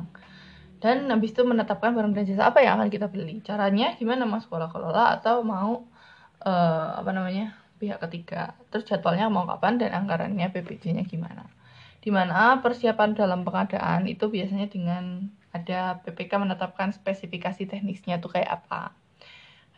dan 0.83 1.07
habis 1.07 1.31
itu 1.31 1.47
menetapkan 1.47 1.95
barang 1.95 2.11
dan 2.11 2.27
jasa 2.27 2.51
apa 2.51 2.59
yang 2.59 2.75
akan 2.75 2.91
kita 2.91 3.07
beli 3.07 3.39
caranya 3.39 3.95
gimana 3.95 4.27
mau 4.27 4.43
sekolah 4.43 4.67
kelola 4.67 5.15
atau 5.15 5.39
mau 5.39 5.87
uh, 6.43 6.89
apa 6.99 7.15
namanya 7.15 7.55
pihak 7.79 8.03
ketiga. 8.03 8.51
Terus 8.67 8.83
jadwalnya 8.83 9.31
mau 9.31 9.47
kapan 9.47 9.79
dan 9.79 9.95
anggarannya 9.95 10.51
PBJ-nya 10.51 11.07
gimana. 11.07 11.47
Di 12.03 12.11
mana 12.11 12.59
persiapan 12.59 13.15
dalam 13.15 13.47
pengadaan 13.47 14.11
itu 14.11 14.27
biasanya 14.27 14.67
dengan 14.67 15.31
ada 15.55 16.03
PPK 16.03 16.35
menetapkan 16.35 16.91
spesifikasi 16.91 17.63
teknisnya 17.63 18.19
tuh 18.19 18.35
kayak 18.35 18.63
apa. 18.63 18.91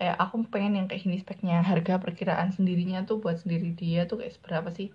Kayak 0.02 0.18
aku 0.18 0.42
pengen 0.50 0.74
yang 0.82 0.86
kayak 0.90 1.06
gini 1.06 1.22
speknya, 1.22 1.62
harga 1.62 2.02
perkiraan 2.02 2.50
sendirinya 2.50 3.06
tuh 3.06 3.22
buat 3.22 3.46
sendiri 3.46 3.78
dia 3.78 4.10
tuh 4.10 4.26
kayak 4.26 4.34
seberapa 4.42 4.74
sih. 4.74 4.90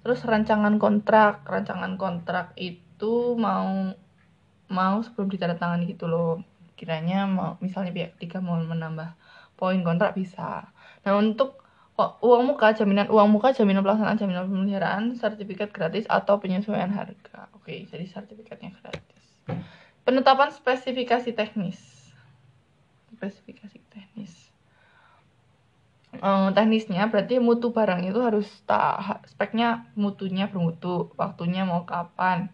Terus 0.00 0.24
rancangan 0.24 0.80
kontrak, 0.80 1.44
rancangan 1.44 2.00
kontrak 2.00 2.56
itu 2.56 3.36
mau 3.36 3.92
mau 4.70 5.02
sebelum 5.02 5.28
ditandatangani 5.28 5.90
gitu 5.90 6.06
loh. 6.06 6.40
Kiranya 6.78 7.28
mau 7.28 7.60
misalnya 7.60 7.92
pihak 7.92 8.16
ketiga 8.16 8.40
mau 8.40 8.56
menambah 8.56 9.12
poin 9.60 9.82
kontrak 9.84 10.16
bisa. 10.16 10.72
Nah, 11.04 11.12
untuk 11.20 11.60
uang 12.00 12.56
muka, 12.56 12.72
jaminan 12.72 13.12
uang 13.12 13.28
muka, 13.28 13.52
jaminan 13.52 13.84
pelaksanaan, 13.84 14.16
jaminan 14.16 14.48
pemeliharaan, 14.48 15.04
sertifikat 15.20 15.68
gratis 15.68 16.08
atau 16.08 16.40
penyesuaian 16.40 16.88
harga. 16.88 17.52
Oke, 17.52 17.84
jadi 17.84 18.08
sertifikatnya 18.08 18.72
gratis. 18.80 19.24
Penetapan 20.08 20.48
spesifikasi 20.48 21.36
teknis. 21.36 21.76
Spesifikasi 23.12 23.78
teknis. 23.92 24.48
Um, 26.24 26.50
teknisnya 26.56 27.06
berarti 27.06 27.38
mutu 27.38 27.70
barang 27.70 28.02
itu 28.02 28.18
harus 28.18 28.48
tak 28.64 29.22
speknya 29.30 29.92
mutunya 29.94 30.50
bermutu, 30.50 31.12
waktunya 31.14 31.62
mau 31.68 31.84
kapan, 31.86 32.50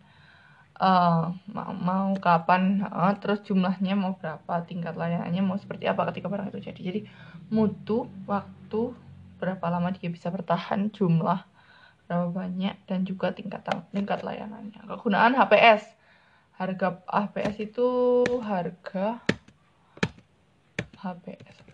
uh, 0.81 1.35
mau, 1.51 1.73
mau 1.77 2.09
kapan, 2.17 2.85
uh, 2.87 3.15
terus 3.19 3.45
jumlahnya 3.45 3.97
mau 3.97 4.17
berapa, 4.17 4.65
tingkat 4.65 4.95
layanannya 4.97 5.43
mau 5.43 5.57
seperti 5.57 5.89
apa 5.89 6.09
ketika 6.13 6.31
barang 6.31 6.53
itu 6.53 6.71
jadi. 6.73 6.81
Jadi 6.81 7.01
mutu, 7.53 8.09
waktu, 8.25 8.93
berapa 9.37 9.67
lama 9.69 9.93
dia 9.93 10.09
bisa 10.09 10.33
bertahan 10.33 10.89
jumlah 10.93 11.45
berapa 12.07 12.31
banyak 12.31 12.77
dan 12.87 13.03
juga 13.03 13.35
tingkat 13.35 13.67
tingkat 13.91 14.23
layanannya 14.23 14.79
kegunaan 14.87 15.35
HPS 15.35 15.83
harga 16.57 17.03
HPS 17.05 17.57
itu 17.61 17.89
harga 18.47 19.21
HPS 21.03 21.66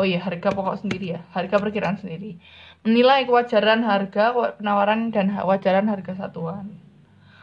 oh 0.00 0.06
iya 0.08 0.24
harga 0.24 0.48
pokok 0.48 0.80
sendiri 0.80 1.12
ya. 1.14 1.20
Harga 1.36 1.60
perkiraan 1.60 2.00
sendiri. 2.00 2.40
Menilai 2.80 3.28
kewajaran 3.28 3.84
harga 3.84 4.56
penawaran 4.56 5.12
dan 5.12 5.36
wajaran 5.44 5.92
harga 5.92 6.16
satuan. 6.16 6.80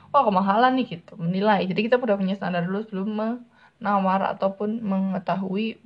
Wah 0.10 0.26
kemahalan 0.26 0.82
nih 0.82 0.98
gitu 0.98 1.14
menilai. 1.22 1.70
Jadi 1.70 1.86
kita 1.86 2.02
udah 2.02 2.18
punya 2.18 2.34
standar 2.34 2.66
dulu 2.66 2.82
sebelum 2.90 3.10
menawar 3.14 4.34
ataupun 4.34 4.82
mengetahui 4.82 5.78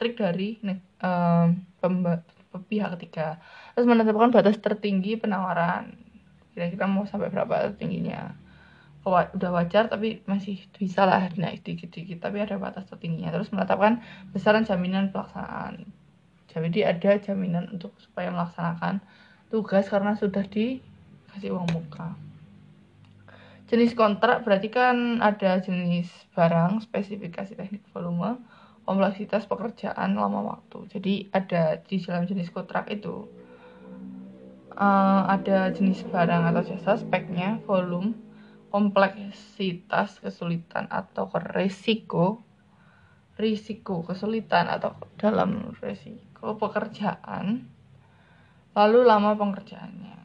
trik 0.00 0.16
dari 0.16 0.56
um, 1.04 1.60
pihak 2.72 2.96
ketiga. 2.96 3.36
Terus 3.76 3.84
menetapkan 3.84 4.32
batas 4.32 4.56
tertinggi 4.56 5.20
penawaran. 5.20 5.92
Kira-kira 6.56 6.88
mau 6.88 7.04
sampai 7.04 7.28
berapa 7.28 7.76
tingginya 7.76 8.39
udah 9.06 9.50
wajar 9.56 9.88
tapi 9.88 10.20
masih 10.28 10.60
bisa 10.76 11.08
lah 11.08 11.32
naik 11.40 11.64
dikit-dikit 11.64 12.20
tapi 12.20 12.44
ada 12.44 12.60
batas 12.60 12.84
tertingginya. 12.88 13.32
Terus 13.32 13.48
menetapkan 13.52 14.04
besaran 14.36 14.68
jaminan 14.68 15.08
pelaksanaan. 15.08 15.88
Jadi 16.50 16.82
ada 16.82 17.16
jaminan 17.16 17.70
untuk 17.72 17.94
supaya 18.02 18.28
melaksanakan 18.34 19.00
tugas 19.48 19.86
karena 19.88 20.18
sudah 20.18 20.44
dikasih 20.44 21.54
uang 21.54 21.68
muka. 21.72 22.18
Jenis 23.70 23.94
kontrak 23.94 24.42
berarti 24.42 24.66
kan 24.66 25.22
ada 25.22 25.62
jenis 25.62 26.10
barang 26.34 26.82
spesifikasi 26.82 27.54
teknik 27.54 27.86
volume 27.94 28.42
kompleksitas 28.82 29.46
pekerjaan 29.46 30.18
lama 30.18 30.58
waktu. 30.58 30.90
Jadi 30.90 31.14
ada 31.30 31.78
di 31.78 32.02
dalam 32.02 32.26
jenis 32.26 32.50
kontrak 32.50 32.90
itu 32.90 33.30
uh, 34.74 35.22
ada 35.30 35.70
jenis 35.70 36.02
barang 36.10 36.50
atau 36.50 36.62
jasa, 36.66 36.98
speknya, 36.98 37.62
volume, 37.70 38.18
kompleksitas, 38.70 40.22
kesulitan 40.22 40.86
atau 40.88 41.26
resiko, 41.34 42.46
risiko, 43.34 44.06
kesulitan 44.06 44.70
atau 44.70 44.94
dalam 45.18 45.74
resiko 45.82 46.54
pekerjaan, 46.56 47.66
lalu 48.72 48.98
lama 49.02 49.34
pengerjaannya. 49.34 50.16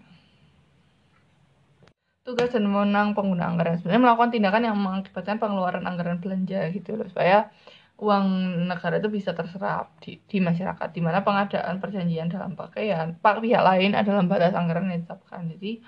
Tugas 2.25 2.49
dan 2.53 2.65
menang 2.65 3.13
pengguna 3.13 3.53
anggaran 3.53 3.77
sebenarnya 3.77 4.01
melakukan 4.01 4.31
tindakan 4.33 4.63
yang 4.65 4.77
mengakibatkan 4.81 5.37
pengeluaran 5.37 5.85
anggaran 5.85 6.17
belanja 6.17 6.73
gitu 6.73 6.97
loh 6.97 7.05
supaya 7.05 7.53
uang 7.95 8.25
negara 8.67 8.99
itu 8.99 9.07
bisa 9.07 9.31
terserap 9.31 9.95
di, 10.03 10.19
di 10.27 10.43
masyarakat 10.43 10.89
di 10.91 10.99
mana 10.99 11.23
pengadaan 11.23 11.79
perjanjian 11.79 12.27
dalam 12.27 12.57
pakaian 12.57 13.15
pak 13.15 13.39
pihak 13.39 13.63
lain 13.63 13.95
adalah 13.95 14.25
batas 14.27 14.51
anggaran 14.51 14.91
yang 14.91 15.05
ditetapkan 15.05 15.47
jadi 15.55 15.79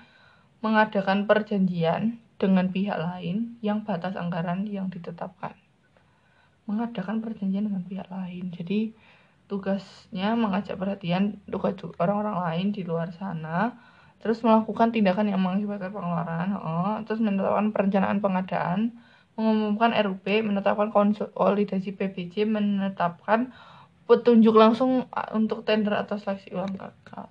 mengadakan 0.64 1.28
perjanjian 1.28 2.16
dengan 2.38 2.70
pihak 2.70 2.96
lain 2.96 3.58
yang 3.60 3.82
batas 3.82 4.14
anggaran 4.14 4.64
yang 4.70 4.88
ditetapkan. 4.88 5.58
Mengadakan 6.70 7.18
perjanjian 7.18 7.66
dengan 7.66 7.82
pihak 7.84 8.08
lain. 8.08 8.54
Jadi 8.54 8.94
tugasnya 9.50 10.36
mengajak 10.38 10.76
perhatian 10.78 11.40
orang-orang 11.98 12.36
lain 12.38 12.66
di 12.70 12.84
luar 12.84 13.10
sana 13.16 13.74
terus 14.18 14.42
melakukan 14.44 14.90
tindakan 14.90 15.30
yang 15.30 15.40
mengakibatkan 15.40 15.94
pengeluaran 15.94 16.48
oh, 16.58 16.96
terus 17.06 17.22
menetapkan 17.22 17.70
perencanaan 17.70 18.18
pengadaan 18.18 18.80
mengumumkan 19.38 19.94
RUP 19.94 20.26
menetapkan 20.42 20.90
konsolidasi 20.90 21.94
PBJ 21.94 22.44
menetapkan 22.44 23.54
petunjuk 24.10 24.52
langsung 24.58 25.06
untuk 25.30 25.62
tender 25.62 25.94
atau 25.94 26.16
seleksi 26.18 26.50
ulang 26.56 26.74
gagal. 26.74 27.28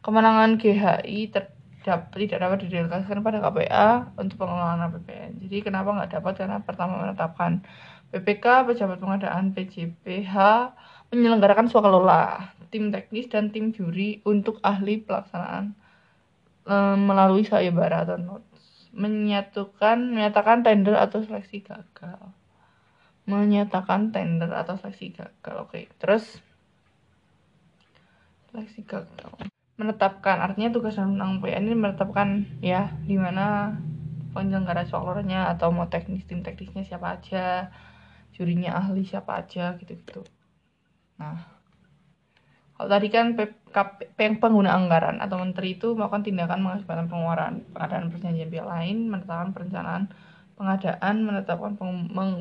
Kemenangan 0.00 0.56
GHI 0.56 1.34
terdapat 1.82 2.10
tidak 2.26 2.38
dapat 2.42 2.58
didelegasikan 2.66 3.22
pada 3.22 3.38
KPA 3.38 3.88
untuk 4.18 4.36
pengelolaan 4.42 4.90
APBN. 4.90 5.32
Jadi 5.46 5.56
kenapa 5.62 5.88
nggak 5.94 6.10
dapat? 6.18 6.32
Karena 6.42 6.58
pertama 6.60 7.00
menetapkan 7.06 7.62
PPK, 8.10 8.66
pejabat 8.66 8.98
pengadaan 8.98 9.52
PJPH, 9.52 10.34
menyelenggarakan 11.12 11.68
swakelola, 11.68 12.52
tim 12.72 12.90
teknis 12.90 13.28
dan 13.28 13.52
tim 13.54 13.70
juri 13.72 14.24
untuk 14.24 14.60
ahli 14.64 15.00
pelaksanaan 15.00 15.76
e, 16.64 16.74
melalui 16.96 17.44
sayembara 17.44 18.04
atau 18.08 18.16
notes, 18.16 18.88
menyatukan 18.96 20.12
menyatakan 20.12 20.64
tender 20.64 20.96
atau 20.96 21.20
seleksi 21.20 21.64
gagal, 21.64 22.32
menyatakan 23.28 24.12
tender 24.12 24.52
atau 24.52 24.80
seleksi 24.80 25.12
gagal. 25.12 25.54
Oke, 25.68 25.88
terus 26.00 26.40
seleksi 28.48 28.84
gagal 28.88 29.57
menetapkan 29.78 30.42
artinya 30.42 30.74
tugas 30.74 30.98
tentang 30.98 31.38
PN 31.38 31.70
ini 31.70 31.76
menetapkan 31.78 32.50
ya 32.58 32.90
di 33.06 33.14
mana 33.14 33.78
penyelenggara 34.34 34.82
soalnya 34.90 35.54
atau 35.54 35.70
mau 35.70 35.86
teknis 35.86 36.26
tim 36.26 36.42
teknisnya 36.42 36.82
siapa 36.82 37.14
aja 37.14 37.70
jurinya 38.34 38.74
ahli 38.74 39.06
siapa 39.06 39.46
aja 39.46 39.78
gitu 39.78 39.94
gitu 39.94 40.22
nah 41.14 41.58
kalau 42.74 42.90
tadi 42.90 43.10
kan 43.10 43.34
pengguna 44.14 44.70
anggaran 44.74 45.18
atau 45.18 45.38
menteri 45.38 45.74
itu 45.78 45.94
melakukan 45.94 46.26
tindakan 46.26 46.62
mengakibatkan 46.62 47.06
pengeluaran 47.10 47.54
pengadaan 47.74 48.10
perjanjian 48.10 48.50
pihak 48.50 48.66
lain 48.66 49.10
menetapkan 49.10 49.50
perencanaan 49.54 50.02
pengadaan 50.58 51.16
menetapkan 51.22 51.78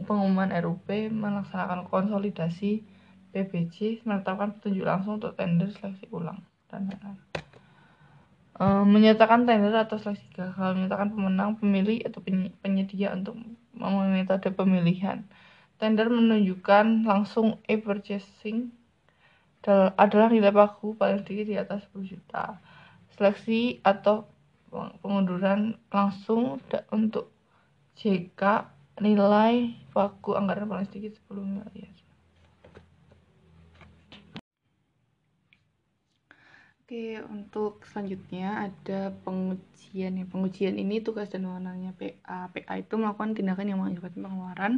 pengumuman 0.05 0.49
RUP 0.57 0.89
melaksanakan 1.13 1.85
konsolidasi 1.85 2.81
PBJ 3.29 4.05
menetapkan 4.09 4.57
petunjuk 4.57 4.85
langsung 4.89 5.21
untuk 5.21 5.37
tender 5.37 5.69
seleksi 5.69 6.09
ulang 6.09 6.41
lain-lain 6.71 7.27
uh, 8.59 8.83
menyatakan 8.83 9.45
tender 9.45 9.73
atau 9.73 9.97
seleksi 10.01 10.25
gagal 10.33 10.77
menyatakan 10.77 11.13
pemenang 11.13 11.51
pemilih 11.57 12.03
atau 12.05 12.19
penyedia 12.61 13.13
untuk 13.13 13.37
metode 14.09 14.49
pemilihan. 14.53 15.21
Tender 15.77 16.09
menunjukkan 16.09 17.05
langsung 17.05 17.61
e-purchasing 17.69 18.73
adalah 19.99 20.31
nilai 20.31 20.49
pagu 20.55 20.95
paling 20.95 21.27
tinggi 21.27 21.53
di 21.53 21.55
atas 21.59 21.83
10 21.91 22.07
juta. 22.07 22.55
Seleksi 23.13 23.83
atau 23.83 24.23
pengunduran 25.03 25.75
langsung 25.91 26.63
untuk 26.89 27.29
JK 27.99 28.41
nilai 29.03 29.75
pagu 29.91 30.39
anggaran 30.39 30.71
paling 30.71 30.87
sedikit 30.87 31.19
10 31.29 31.43
miliar 31.43 31.91
Oke, 36.87 37.19
untuk 37.27 37.83
selanjutnya 37.83 38.63
ada 38.71 39.11
pengujian 39.27 40.23
ya. 40.23 40.23
Pengujian 40.23 40.79
ini 40.79 41.03
tugas 41.03 41.27
dan 41.27 41.43
wewenangnya 41.43 41.91
PA. 41.91 42.47
PA 42.47 42.73
itu 42.79 42.95
melakukan 42.95 43.35
tindakan 43.35 43.67
yang 43.67 43.83
mengakibatkan 43.83 44.23
pengeluaran 44.23 44.73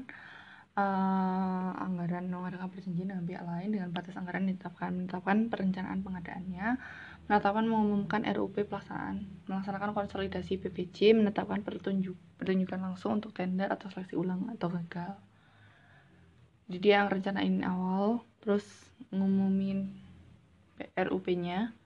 uh, 0.73 1.69
anggaran 1.77 2.33
mengadakan 2.33 2.73
perjanjian 2.73 3.13
dengan 3.13 3.29
pihak 3.29 3.45
lain 3.45 3.69
dengan 3.77 3.93
batas 3.93 4.17
anggaran 4.17 4.49
ditetapkan, 4.49 4.89
menetapkan 4.89 5.53
perencanaan 5.53 6.01
pengadaannya, 6.01 6.81
menetapkan 7.29 7.65
mengumumkan 7.69 8.25
RUP 8.25 8.65
pelaksanaan, 8.65 9.29
melaksanakan 9.45 9.93
konsolidasi 9.93 10.57
PPJ, 10.65 11.13
menetapkan 11.13 11.61
pertunjuk 11.61 12.17
pertunjukan 12.41 12.89
langsung 12.89 13.21
untuk 13.21 13.37
tender 13.37 13.69
atau 13.69 13.85
seleksi 13.93 14.17
ulang 14.17 14.49
atau 14.57 14.65
gagal. 14.73 15.13
Jadi 16.73 16.89
yang 16.89 17.05
rencana 17.05 17.45
ini 17.45 17.61
awal, 17.61 18.25
terus 18.41 18.65
ngumumin 19.13 19.93
RUP-nya, 20.97 21.77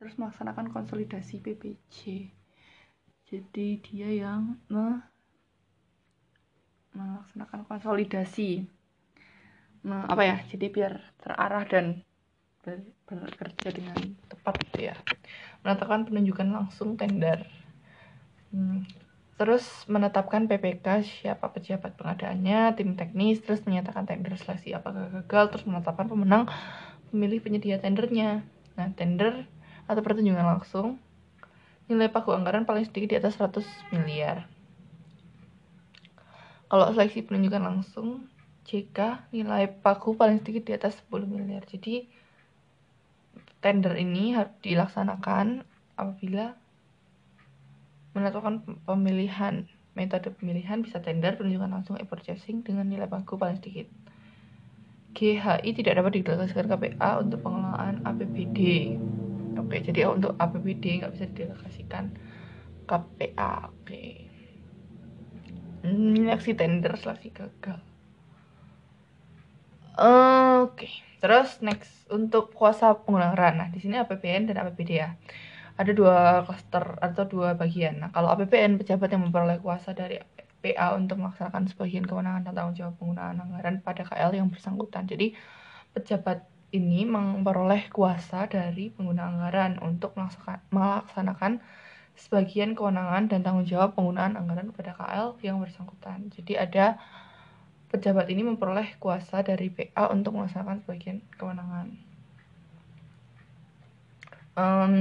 terus 0.00 0.16
melaksanakan 0.16 0.72
konsolidasi 0.72 1.44
PPJ 1.44 2.30
jadi 3.30 3.78
dia 3.78 4.10
yang 4.10 4.58
me 4.66 5.06
melaksanakan 6.90 7.62
konsolidasi. 7.62 8.66
Me 9.86 10.02
apa 10.02 10.22
ya? 10.26 10.36
jadi 10.50 10.66
biar 10.66 10.98
terarah 11.22 11.62
dan 11.70 12.02
ber 12.66 12.82
bekerja 13.06 13.70
dengan 13.70 13.94
tepat 14.26 14.54
gitu 14.66 14.90
ya. 14.90 14.98
Menetapkan 15.62 16.10
penunjukan 16.10 16.48
langsung 16.50 16.98
tender. 16.98 17.46
Hmm. 18.50 18.82
terus 19.38 19.86
menetapkan 19.88 20.44
PPK 20.50 21.06
siapa 21.06 21.48
pejabat 21.54 21.96
pengadaannya 21.96 22.74
tim 22.76 22.92
teknis 22.92 23.40
terus 23.40 23.62
menyatakan 23.64 24.04
tender 24.04 24.36
seleksi 24.36 24.74
apakah 24.76 25.06
gagal 25.08 25.54
terus 25.54 25.64
menetapkan 25.70 26.10
pemenang 26.10 26.44
pemilih 27.08 27.40
penyedia 27.40 27.80
tendernya 27.80 28.44
Nah, 28.80 28.88
tender 28.96 29.44
atau 29.84 30.00
pertunjukan 30.00 30.40
langsung 30.40 30.96
nilai 31.84 32.08
pagu 32.08 32.32
anggaran 32.32 32.64
paling 32.64 32.88
sedikit 32.88 33.12
di 33.12 33.16
atas 33.20 33.36
100 33.36 33.60
miliar. 33.92 34.48
Kalau 36.70 36.88
seleksi 36.96 37.26
penunjukan 37.28 37.60
langsung, 37.60 38.30
jika 38.64 39.28
nilai 39.36 39.68
pagu 39.68 40.16
paling 40.16 40.40
sedikit 40.40 40.70
di 40.70 40.72
atas 40.72 40.96
10 41.04 41.28
miliar. 41.28 41.66
Jadi 41.68 42.08
tender 43.60 44.00
ini 44.00 44.32
harus 44.32 44.56
dilaksanakan 44.64 45.66
apabila 46.00 46.56
menentukan 48.16 48.64
pemilihan 48.88 49.68
metode 49.92 50.32
pemilihan 50.32 50.80
bisa 50.80 51.02
tender 51.02 51.36
penunjukan 51.36 51.68
langsung 51.68 51.98
e-purchasing 52.00 52.64
dengan 52.64 52.88
nilai 52.88 53.10
pagu 53.10 53.36
paling 53.36 53.60
sedikit. 53.60 53.90
GHI 55.10 55.70
tidak 55.74 55.98
dapat 55.98 56.22
didelegasikan 56.22 56.70
KPA 56.70 57.10
untuk 57.20 57.42
pengelolaan 57.42 58.00
APBD. 58.06 58.58
Oke, 59.58 59.82
jadi 59.82 60.06
untuk 60.06 60.38
APBD 60.38 61.02
nggak 61.02 61.12
bisa 61.18 61.26
didelegasikan 61.34 62.14
KPA. 62.86 63.70
Oke. 63.74 64.30
Ini 65.80 66.28
aksi 66.30 66.52
tender 66.54 66.94
seleksi 66.94 67.32
gagal. 67.32 67.80
Oke, 70.00 70.88
terus 71.18 71.60
next 71.60 72.08
untuk 72.08 72.54
kuasa 72.54 72.94
penggunaan 72.94 73.36
Nah, 73.58 73.68
di 73.68 73.82
sini 73.82 73.98
APBN 73.98 74.48
dan 74.48 74.62
APBD 74.62 74.90
ya. 74.96 75.18
Ada 75.80 75.92
dua 75.96 76.44
klaster 76.44 77.00
atau 77.00 77.24
dua 77.24 77.56
bagian. 77.56 78.00
Nah, 78.04 78.10
kalau 78.12 78.28
APBN 78.32 78.76
pejabat 78.80 79.12
yang 79.12 79.24
memperoleh 79.28 79.58
kuasa 79.64 79.96
dari 79.96 80.20
PA 80.60 80.94
untuk 80.94 81.20
melaksanakan 81.20 81.68
sebagian 81.72 82.04
kewenangan 82.04 82.44
dan 82.44 82.52
tanggung 82.52 82.76
jawab 82.76 82.94
penggunaan 83.00 83.40
anggaran 83.40 83.80
pada 83.80 84.04
KL 84.04 84.36
yang 84.36 84.48
bersangkutan. 84.52 85.08
Jadi 85.08 85.32
pejabat 85.96 86.44
ini 86.70 87.02
memperoleh 87.02 87.90
kuasa 87.90 88.46
dari 88.46 88.94
pengguna 88.94 89.26
anggaran 89.26 89.82
untuk 89.82 90.14
melaksanakan 90.70 91.58
sebagian 92.14 92.76
kewenangan 92.76 93.26
dan 93.32 93.42
tanggung 93.42 93.66
jawab 93.66 93.96
penggunaan 93.96 94.38
anggaran 94.38 94.70
pada 94.70 94.94
KL 94.94 95.40
yang 95.42 95.58
bersangkutan. 95.58 96.30
Jadi 96.30 96.60
ada 96.60 97.00
pejabat 97.90 98.30
ini 98.30 98.46
memperoleh 98.46 99.00
kuasa 99.02 99.42
dari 99.42 99.72
PA 99.72 100.12
untuk 100.14 100.38
melaksanakan 100.38 100.84
sebagian 100.86 101.24
kewenangan. 101.34 101.90
Um, 104.54 104.94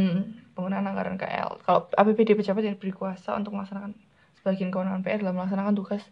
penggunaan 0.57 0.87
anggaran 0.89 1.19
KL. 1.19 1.61
Kalau 1.67 1.91
APBD 1.93 2.33
pejabat 2.33 2.65
yang 2.65 2.79
diberi 2.79 2.95
kuasa 2.95 3.35
untuk 3.37 3.53
melaksanakan 3.53 3.93
Sebagian 4.39 4.71
kewenangan 4.71 5.03
PR 5.03 5.19
dalam 5.19 5.35
melaksanakan 5.35 5.75
tugas 5.75 6.03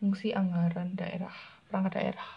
fungsi 0.00 0.32
anggaran 0.32 0.96
daerah, 0.96 1.34
perangkat 1.68 2.00
daerah. 2.00 2.28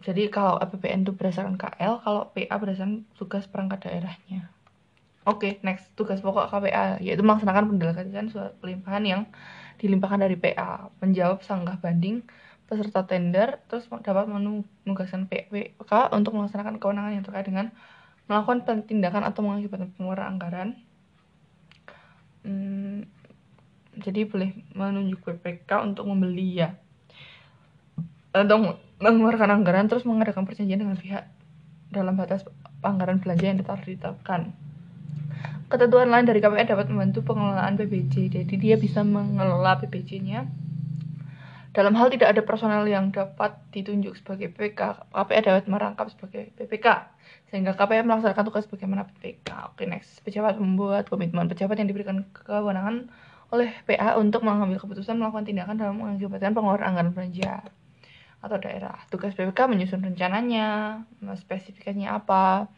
Jadi 0.00 0.32
kalau 0.32 0.56
APBN 0.56 1.04
itu 1.04 1.12
berdasarkan 1.12 1.60
KL, 1.60 2.00
kalau 2.00 2.32
PA 2.32 2.56
berdasarkan 2.56 3.04
tugas 3.20 3.44
perangkat 3.44 3.84
daerahnya. 3.84 4.48
Oke, 5.28 5.36
okay, 5.36 5.52
next 5.60 5.92
tugas 5.92 6.24
pokok 6.24 6.48
KPA 6.48 6.96
yaitu 7.04 7.20
melaksanakan 7.20 7.76
pendelegasian 7.76 8.32
surat 8.32 8.56
pelimpahan 8.64 9.04
yang 9.04 9.22
dilimpahkan 9.76 10.24
dari 10.24 10.40
PA, 10.40 10.88
menjawab 11.04 11.44
sanggah 11.44 11.76
banding 11.76 12.24
peserta 12.64 13.04
tender, 13.04 13.60
terus 13.68 13.84
dapat 14.00 14.24
menugaskan 14.30 15.28
PPK 15.28 16.14
untuk 16.16 16.32
melaksanakan 16.40 16.80
kewenangan 16.80 17.12
yang 17.12 17.24
terkait 17.26 17.44
dengan 17.44 17.68
melakukan 18.30 18.86
tindakan 18.88 19.26
atau 19.26 19.44
mengakibatkan 19.44 19.90
pengeluaran 19.92 20.26
anggaran 20.38 20.68
hmm, 22.44 23.04
jadi 24.00 24.24
boleh 24.24 24.50
menunjuk 24.72 25.20
PPK 25.24 25.70
untuk 25.84 26.08
membeli 26.08 26.62
ya 26.62 26.76
atau 28.30 28.78
mengeluarkan 29.02 29.58
anggaran 29.58 29.90
terus 29.90 30.06
mengadakan 30.06 30.46
perjanjian 30.46 30.86
dengan 30.86 30.94
pihak 30.94 31.26
dalam 31.90 32.14
batas 32.14 32.46
anggaran 32.80 33.18
belanja 33.18 33.44
yang 33.50 33.58
ditetapkan. 33.58 34.54
Ketentuan 35.70 36.10
lain 36.10 36.26
dari 36.26 36.42
KPR 36.42 36.66
dapat 36.66 36.90
membantu 36.90 37.22
pengelolaan 37.22 37.78
PBJ. 37.78 38.30
Jadi 38.30 38.54
dia 38.58 38.74
bisa 38.74 39.06
mengelola 39.06 39.78
PBJ-nya 39.78 40.46
dalam 41.70 41.94
hal 41.94 42.10
tidak 42.10 42.34
ada 42.34 42.42
personel 42.42 42.82
yang 42.90 43.14
dapat 43.14 43.54
ditunjuk 43.70 44.18
sebagai 44.18 44.50
PPK, 44.50 45.14
KPA 45.14 45.40
dapat 45.46 45.64
merangkap 45.70 46.06
sebagai 46.10 46.50
PPK 46.58 46.86
sehingga 47.50 47.78
KPA 47.78 48.02
melaksanakan 48.02 48.44
tugas 48.46 48.66
bagaimana 48.66 49.06
PPK. 49.06 49.74
Oke, 49.74 49.86
next. 49.86 50.22
Pejabat 50.26 50.58
membuat 50.58 51.06
komitmen 51.06 51.46
pejabat 51.46 51.78
yang 51.78 51.86
diberikan 51.86 52.26
kewenangan 52.34 53.10
oleh 53.50 53.70
PA 53.86 54.18
untuk 54.18 54.46
mengambil 54.46 54.78
keputusan 54.78 55.18
melakukan 55.18 55.46
tindakan 55.46 55.78
dalam 55.78 55.98
mengakibatkan 55.98 56.54
pengeluaran 56.54 56.94
anggaran 56.94 57.10
belanja 57.14 57.66
atau 58.40 58.56
daerah. 58.58 58.98
Tugas 59.10 59.34
PPK 59.34 59.70
menyusun 59.70 60.02
rencananya, 60.02 61.02
spesifikasinya 61.22 62.18
apa, 62.18 62.70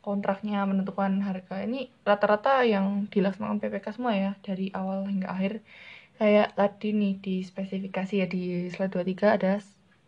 kontraknya, 0.00 0.64
menentukan 0.68 1.20
harga. 1.24 1.64
Ini 1.64 1.88
rata-rata 2.04 2.64
yang 2.64 3.08
dilaksanakan 3.08 3.60
PPK 3.60 3.96
semua 3.96 4.12
ya, 4.16 4.32
dari 4.44 4.68
awal 4.72 5.08
hingga 5.08 5.32
akhir 5.32 5.64
kayak 6.14 6.54
tadi 6.54 6.94
nih 6.94 7.14
di 7.18 7.34
spesifikasi 7.42 8.14
ya 8.22 8.26
di 8.30 8.70
slide 8.70 8.94
23 9.02 9.36
ada 9.36 9.52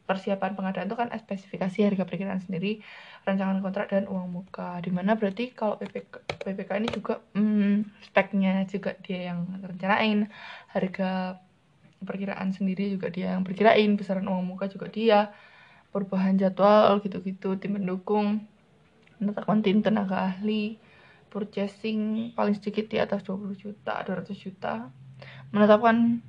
persiapan 0.07 0.55
pengadaan 0.55 0.87
itu 0.87 0.97
kan 0.97 1.11
spesifikasi 1.11 1.79
harga 1.83 2.07
perkiraan 2.07 2.39
sendiri 2.39 2.79
rancangan 3.27 3.59
kontrak 3.59 3.91
dan 3.91 4.07
uang 4.07 4.31
muka. 4.31 4.79
Di 4.79 4.95
mana 4.95 5.19
berarti 5.19 5.51
kalau 5.51 5.75
PPK, 5.83 6.47
PPK 6.47 6.71
ini 6.79 6.89
juga 6.95 7.19
hmm, 7.35 8.07
speknya 8.07 8.63
juga 8.71 8.95
dia 9.03 9.35
yang 9.35 9.51
rencanain. 9.67 10.31
Harga 10.71 11.43
perkiraan 12.07 12.55
sendiri 12.55 12.95
juga 12.95 13.11
dia 13.11 13.35
yang 13.35 13.43
perkirain 13.43 13.99
besaran 13.99 14.31
uang 14.31 14.47
muka 14.47 14.71
juga 14.71 14.87
dia. 14.87 15.35
Perubahan 15.91 16.39
jadwal 16.39 17.03
gitu-gitu 17.03 17.59
tim 17.59 17.83
pendukung 17.83 18.47
menetapkan 19.19 19.59
tim 19.65 19.83
tenaga 19.83 20.31
ahli 20.31 20.79
purchasing 21.33 22.31
paling 22.37 22.55
sedikit 22.55 22.87
di 22.87 23.03
atas 23.03 23.27
20 23.27 23.59
juta 23.59 24.05
200 24.07 24.29
juta 24.37 24.93
menetapkan 25.55 26.23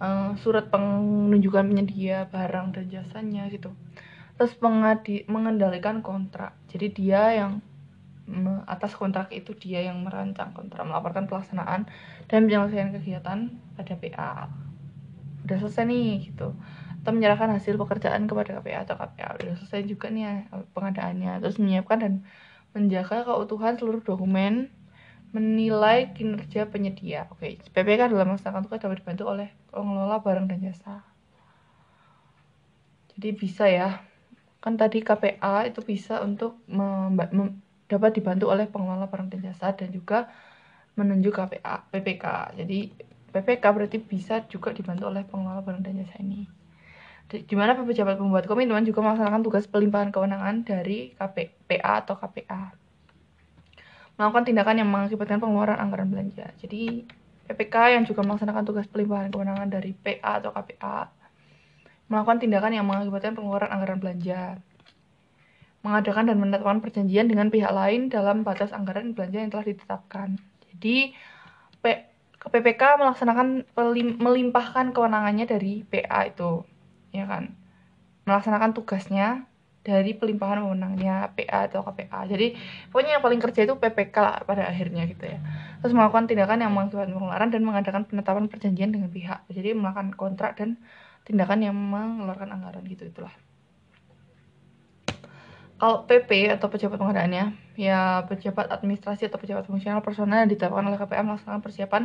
uh, 0.00 0.32
surat 0.40 0.72
penunjukan 0.72 1.68
penyedia 1.68 2.26
barang 2.32 2.76
dan 2.76 2.86
jasanya 2.88 3.46
gitu. 3.52 3.72
Terus 4.40 4.56
mengadi, 4.64 5.28
mengendalikan 5.28 6.00
kontrak. 6.00 6.56
Jadi 6.72 6.86
dia 6.96 7.22
yang 7.36 7.60
atas 8.70 8.94
kontrak 8.94 9.34
itu 9.34 9.58
dia 9.58 9.90
yang 9.90 10.06
merancang 10.06 10.54
kontrak 10.54 10.86
melaporkan 10.86 11.26
pelaksanaan 11.26 11.90
dan 12.30 12.46
penyelesaian 12.46 12.94
kegiatan 12.94 13.50
pada 13.74 13.94
PA 13.98 14.46
udah 15.44 15.56
selesai 15.58 15.84
nih 15.88 16.30
gitu. 16.30 16.54
Atau 17.02 17.10
menyerahkan 17.16 17.50
hasil 17.56 17.74
pekerjaan 17.80 18.30
kepada 18.30 18.60
KPA 18.60 18.86
atau 18.86 18.96
KPA 18.96 19.28
udah 19.40 19.54
selesai 19.58 19.82
juga 19.88 20.12
nih 20.12 20.22
ya, 20.22 20.32
pengadaannya. 20.76 21.42
Terus 21.42 21.56
menyiapkan 21.58 21.98
dan 21.98 22.12
menjaga 22.70 23.26
keutuhan 23.26 23.74
seluruh 23.80 24.04
dokumen 24.04 24.70
menilai 25.30 26.10
kinerja 26.10 26.66
penyedia. 26.66 27.30
Oke, 27.30 27.58
PPK 27.70 28.10
dalam 28.10 28.34
melaksanakan 28.34 28.66
tugas 28.66 28.82
dapat 28.82 28.98
dibantu 28.98 29.24
oleh 29.30 29.48
pengelola 29.70 30.18
barang 30.18 30.46
dan 30.50 30.58
jasa. 30.58 31.06
Jadi 33.14 33.28
bisa 33.36 33.70
ya, 33.70 34.02
kan 34.58 34.74
tadi 34.74 35.04
KPA 35.04 35.70
itu 35.70 35.80
bisa 35.86 36.18
untuk 36.24 36.58
dapat 37.86 38.10
dibantu 38.14 38.50
oleh 38.50 38.66
pengelola 38.66 39.06
barang 39.06 39.30
dan 39.30 39.40
jasa 39.46 39.70
dan 39.74 39.94
juga 39.94 40.26
menunjuk 40.98 41.30
KPA, 41.30 41.86
PPK. 41.94 42.24
Jadi 42.58 42.90
PPK 43.30 43.64
berarti 43.70 43.98
bisa 44.02 44.42
juga 44.50 44.74
dibantu 44.74 45.06
oleh 45.06 45.22
pengelola 45.22 45.62
barang 45.62 45.86
dan 45.86 45.94
jasa 46.02 46.18
ini. 46.18 46.50
Di 47.30 47.54
mana 47.54 47.78
pejabat 47.78 48.18
pembuat 48.18 48.50
komitmen 48.50 48.82
juga 48.82 49.06
melaksanakan 49.06 49.46
tugas 49.46 49.70
pelimpahan 49.70 50.10
kewenangan 50.10 50.66
dari 50.66 51.14
KPA 51.14 52.02
atau 52.02 52.18
KPA 52.18 52.74
melakukan 54.20 54.44
tindakan 54.44 54.76
yang 54.84 54.88
mengakibatkan 54.92 55.40
pengeluaran 55.40 55.80
anggaran 55.80 56.12
belanja. 56.12 56.52
Jadi 56.60 57.08
PPK 57.48 57.96
yang 57.96 58.04
juga 58.04 58.20
melaksanakan 58.20 58.68
tugas 58.68 58.84
pelimpahan 58.84 59.32
kewenangan 59.32 59.72
dari 59.72 59.96
PA 59.96 60.44
atau 60.44 60.52
KPA 60.52 61.08
melakukan 62.12 62.42
tindakan 62.42 62.74
yang 62.76 62.84
mengakibatkan 62.84 63.32
pengeluaran 63.32 63.70
anggaran 63.72 63.98
belanja. 64.02 64.60
Mengadakan 65.80 66.28
dan 66.28 66.36
menetapkan 66.36 66.84
perjanjian 66.84 67.32
dengan 67.32 67.48
pihak 67.48 67.72
lain 67.72 68.12
dalam 68.12 68.44
batas 68.44 68.76
anggaran 68.76 69.16
belanja 69.16 69.40
yang 69.40 69.48
telah 69.48 69.64
ditetapkan. 69.64 70.36
Jadi 70.68 71.16
P 71.80 71.84
PPK 72.40 73.00
melaksanakan 73.00 73.64
melimpahkan 74.20 74.92
kewenangannya 74.92 75.48
dari 75.48 75.80
PA 75.88 76.28
itu, 76.28 76.68
ya 77.16 77.24
kan? 77.24 77.56
Melaksanakan 78.28 78.76
tugasnya 78.76 79.48
dari 79.80 80.12
pelimpahan 80.12 80.60
wewenangnya 80.60 81.32
PA 81.32 81.66
atau 81.68 81.80
KPA. 81.80 82.28
Jadi 82.28 82.52
pokoknya 82.92 83.16
yang 83.16 83.24
paling 83.24 83.40
kerja 83.40 83.64
itu 83.64 83.74
PPK 83.80 84.16
lah 84.20 84.36
pada 84.44 84.68
akhirnya 84.68 85.08
gitu 85.08 85.24
ya. 85.24 85.40
Terus 85.80 85.96
melakukan 85.96 86.28
tindakan 86.28 86.60
yang 86.60 86.72
mengakibatkan 86.76 87.16
pengeluaran 87.16 87.48
dan 87.48 87.62
mengadakan 87.64 88.02
penetapan 88.04 88.44
perjanjian 88.52 88.92
dengan 88.92 89.08
pihak. 89.08 89.48
Jadi 89.48 89.72
melakukan 89.72 90.12
kontrak 90.12 90.60
dan 90.60 90.76
tindakan 91.24 91.64
yang 91.64 91.76
mengeluarkan 91.76 92.52
anggaran 92.52 92.84
gitu 92.84 93.08
itulah. 93.08 93.32
Kalau 95.80 96.04
PP 96.04 96.52
atau 96.52 96.68
pejabat 96.68 97.00
pengadaannya, 97.00 97.56
ya 97.80 98.28
pejabat 98.28 98.68
administrasi 98.68 99.32
atau 99.32 99.40
pejabat 99.40 99.64
fungsional 99.64 100.04
personal 100.04 100.44
yang 100.44 100.52
ditetapkan 100.52 100.84
oleh 100.84 101.00
KPA 101.00 101.24
melaksanakan 101.24 101.64
persiapan 101.64 102.02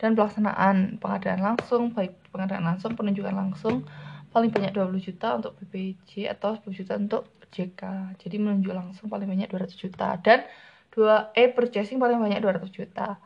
dan 0.00 0.16
pelaksanaan 0.16 0.96
pengadaan 0.96 1.44
langsung, 1.44 1.92
baik 1.92 2.16
pengadaan 2.32 2.64
langsung, 2.64 2.96
penunjukan 2.96 3.36
langsung, 3.36 3.84
paling 4.30 4.50
banyak 4.54 4.72
20 4.74 5.02
juta 5.02 5.28
untuk 5.38 5.58
BPJ 5.58 6.30
atau 6.30 6.54
10 6.54 6.70
juta 6.74 6.94
untuk 6.96 7.26
JK 7.50 7.82
jadi 8.22 8.36
menunjuk 8.38 8.70
langsung 8.70 9.10
paling 9.10 9.26
banyak 9.26 9.50
200 9.50 9.74
juta. 9.74 10.14
Dan 10.22 10.46
dua 10.90 11.34
E 11.34 11.50
purchasing 11.50 11.98
paling 11.98 12.18
banyak 12.18 12.42
200 12.42 12.70
juta. 12.70 13.18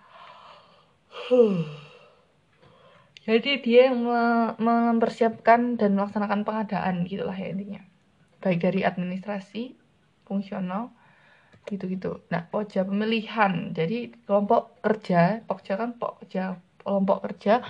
Jadi 3.25 3.64
dia 3.64 3.88
yang 3.88 4.05
mempersiapkan 4.61 5.81
dan 5.81 5.97
melaksanakan 5.97 6.45
pengadaan 6.45 7.09
gitulah 7.09 7.33
ya 7.33 7.57
intinya. 7.57 7.81
Baik 8.45 8.61
dari 8.69 8.85
administrasi 8.85 9.73
fungsional 10.29 10.93
gitu-gitu. 11.64 12.21
Nah 12.29 12.45
pokja 12.53 12.85
pemilihan. 12.85 13.73
Jadi 13.73 14.12
kelompok 14.29 14.77
kerja 14.85 15.40
pokja 15.49 15.81
kan 15.81 15.97
pokja 15.97 16.61
kelompok 16.85 17.25
kerja 17.25 17.64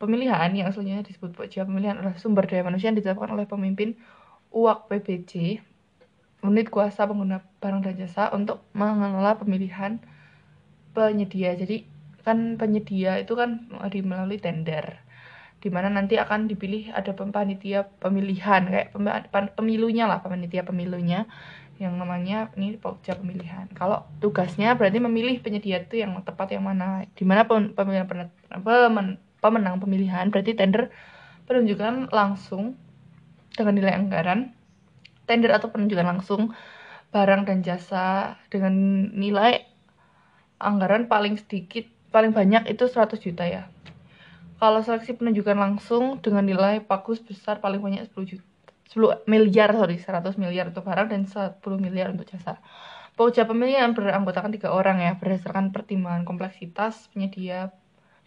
Pemilihan 0.00 0.48
yang 0.56 0.72
aslinya 0.72 1.04
disebut 1.04 1.36
Pokja 1.36 1.68
pemilihan 1.68 2.00
adalah 2.00 2.16
sumber 2.16 2.48
daya 2.48 2.64
manusia 2.64 2.88
yang 2.88 2.96
ditetapkan 2.96 3.36
oleh 3.36 3.44
pemimpin 3.44 4.00
UAK 4.48 4.88
PBJ, 4.88 5.60
unit 6.40 6.72
kuasa 6.72 7.04
pengguna 7.04 7.44
barang 7.60 7.84
dan 7.84 7.94
jasa 8.00 8.32
untuk 8.32 8.64
mengelola 8.72 9.36
pemilihan 9.36 10.00
penyedia. 10.96 11.52
Jadi 11.52 11.84
kan 12.24 12.56
penyedia 12.56 13.20
itu 13.20 13.36
kan 13.36 13.68
di 13.92 14.00
melalui 14.00 14.40
tender 14.40 15.04
di 15.60 15.68
mana 15.68 15.92
nanti 15.92 16.16
akan 16.16 16.48
dipilih 16.48 16.96
ada 16.96 17.12
panitia 17.12 17.84
pemilihan 18.00 18.64
kayak 18.64 18.96
pemilunya 19.52 20.08
lah 20.08 20.24
panitia 20.24 20.64
pemilunya 20.64 21.28
yang 21.76 21.96
namanya 21.96 22.52
ini 22.56 22.76
pokja 22.76 23.16
pemilihan. 23.16 23.68
Kalau 23.72 24.04
tugasnya 24.20 24.76
berarti 24.76 25.00
memilih 25.00 25.40
penyedia 25.40 25.80
itu 25.80 26.00
yang 26.00 26.12
tepat 26.20 26.52
yang 26.52 26.64
mana, 26.64 27.08
di 27.16 27.24
mana 27.24 27.48
pemilihan 27.48 28.04
pemen, 28.04 29.16
pemenang 29.40 29.80
pemilihan 29.80 30.28
berarti 30.28 30.54
tender 30.54 30.92
penunjukan 31.48 32.12
langsung 32.14 32.78
dengan 33.56 33.74
nilai 33.74 33.92
anggaran 33.96 34.54
tender 35.26 35.50
atau 35.50 35.72
penunjukan 35.74 36.06
langsung 36.06 36.54
barang 37.10 37.42
dan 37.48 37.66
jasa 37.66 38.38
dengan 38.52 38.72
nilai 39.14 39.66
anggaran 40.62 41.10
paling 41.10 41.34
sedikit 41.40 41.88
paling 42.14 42.30
banyak 42.30 42.66
itu 42.70 42.86
100 42.86 43.18
juta 43.18 43.46
ya. 43.46 43.66
Kalau 44.60 44.84
seleksi 44.84 45.16
penunjukan 45.16 45.56
langsung 45.56 46.20
dengan 46.20 46.44
nilai 46.44 46.84
bagus 46.84 47.18
besar 47.22 47.64
paling 47.64 47.80
banyak 47.80 48.06
10 48.12 48.30
juta 48.30 48.46
10 48.90 49.30
miliar 49.30 49.70
sorry 49.70 50.02
100 50.02 50.34
miliar 50.34 50.74
untuk 50.74 50.82
barang 50.82 51.14
dan 51.14 51.22
10 51.22 51.62
miliar 51.78 52.10
untuk 52.10 52.26
jasa. 52.26 52.58
Pokja 53.14 53.46
pemilihan 53.46 53.94
beranggotakan 53.94 54.50
tiga 54.50 54.74
orang 54.74 54.98
ya 54.98 55.14
berdasarkan 55.14 55.70
pertimbangan 55.70 56.26
kompleksitas 56.26 57.06
penyedia 57.14 57.70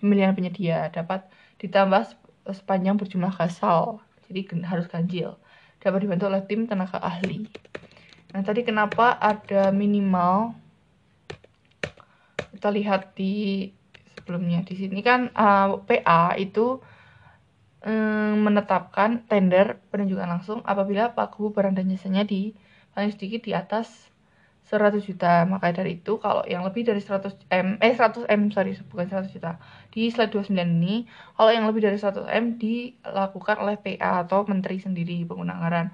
pemilihan 0.03 0.35
penyedia 0.35 0.91
dapat 0.91 1.23
ditambah 1.63 2.11
sepanjang 2.51 2.99
berjumlah 2.99 3.31
kasal 3.31 4.03
jadi 4.27 4.43
harus 4.67 4.91
ganjil 4.91 5.39
dapat 5.83 6.07
dibantu 6.07 6.31
oleh 6.31 6.43
tim 6.47 6.63
tenaga 6.63 6.95
ahli. 6.99 7.43
Nah 8.31 8.41
tadi 8.41 8.63
kenapa 8.63 9.19
ada 9.19 9.69
minimal? 9.75 10.55
Kita 12.55 12.71
lihat 12.71 13.19
di 13.19 13.67
sebelumnya. 14.15 14.63
Di 14.63 14.79
sini 14.79 15.03
kan 15.03 15.27
uh, 15.35 15.75
eh, 15.83 15.99
PA 15.99 16.39
itu 16.39 16.79
um, 17.83 18.33
menetapkan 18.47 19.27
tender 19.27 19.83
penunjukan 19.91 20.25
langsung 20.25 20.63
apabila 20.63 21.11
pagu 21.11 21.51
barang 21.51 21.75
dan 21.75 21.91
jasanya 21.91 22.23
di 22.23 22.55
paling 22.95 23.11
sedikit 23.11 23.43
di 23.43 23.51
atas 23.51 24.07
100 24.73 25.05
juta. 25.05 25.45
Maka 25.45 25.69
dari 25.69 26.01
itu 26.01 26.17
kalau 26.17 26.41
yang 26.49 26.65
lebih 26.65 26.81
dari 26.81 26.97
100 26.97 27.37
M 27.53 27.77
eh 27.77 27.93
100 27.93 28.25
M 28.25 28.49
sorry 28.49 28.73
bukan 28.89 29.05
100 29.05 29.29
juta. 29.29 29.61
Di 29.93 30.09
slide 30.09 30.33
29 30.33 30.57
ini 30.57 31.05
kalau 31.37 31.51
yang 31.53 31.69
lebih 31.69 31.85
dari 31.85 32.01
100 32.01 32.25
M 32.25 32.57
dilakukan 32.57 33.55
oleh 33.61 33.77
PA 33.77 34.25
atau 34.25 34.41
menteri 34.49 34.81
sendiri 34.81 35.21
pengguna 35.29 35.61
anggaran. 35.61 35.93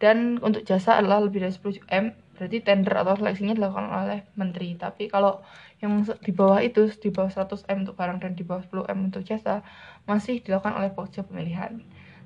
Dan 0.00 0.40
untuk 0.40 0.64
jasa 0.64 0.96
adalah 0.98 1.20
lebih 1.22 1.44
dari 1.44 1.52
10 1.52 1.84
M 1.92 2.16
berarti 2.34 2.58
tender 2.66 2.94
atau 2.98 3.14
seleksinya 3.14 3.54
dilakukan 3.54 3.86
oleh 3.92 4.26
menteri. 4.34 4.74
Tapi 4.74 5.06
kalau 5.12 5.44
yang 5.78 6.02
di 6.02 6.32
bawah 6.34 6.58
itu 6.64 6.90
di 6.98 7.12
bawah 7.12 7.30
100 7.30 7.68
M 7.70 7.86
untuk 7.86 7.94
barang 7.94 8.18
dan 8.24 8.32
di 8.34 8.42
bawah 8.42 8.64
10 8.64 8.90
M 8.90 8.98
untuk 9.12 9.22
jasa 9.22 9.62
masih 10.08 10.40
dilakukan 10.42 10.74
oleh 10.80 10.90
pokja 10.90 11.22
pemilihan. 11.22 11.78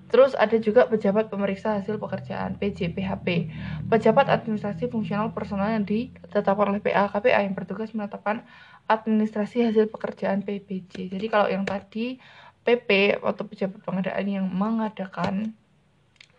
Terus 0.08 0.32
ada 0.34 0.56
juga 0.56 0.88
pejabat 0.88 1.28
pemeriksa 1.28 1.76
hasil 1.76 2.00
pekerjaan 2.00 2.56
PJPHP, 2.56 3.26
pejabat 3.92 4.32
administrasi 4.32 4.88
fungsional 4.88 5.36
personal 5.36 5.68
yang 5.68 5.84
ditetapkan 5.84 6.72
oleh 6.72 6.80
PA 6.80 7.12
KPA 7.12 7.44
yang 7.44 7.52
bertugas 7.52 7.92
menetapkan 7.92 8.40
administrasi 8.88 9.68
hasil 9.68 9.92
pekerjaan 9.92 10.40
PBJ. 10.40 11.12
Jadi 11.12 11.26
kalau 11.28 11.52
yang 11.52 11.68
tadi 11.68 12.16
PP 12.64 13.20
atau 13.20 13.44
pejabat 13.44 13.80
pengadaan 13.84 14.26
yang 14.28 14.46
mengadakan 14.48 15.52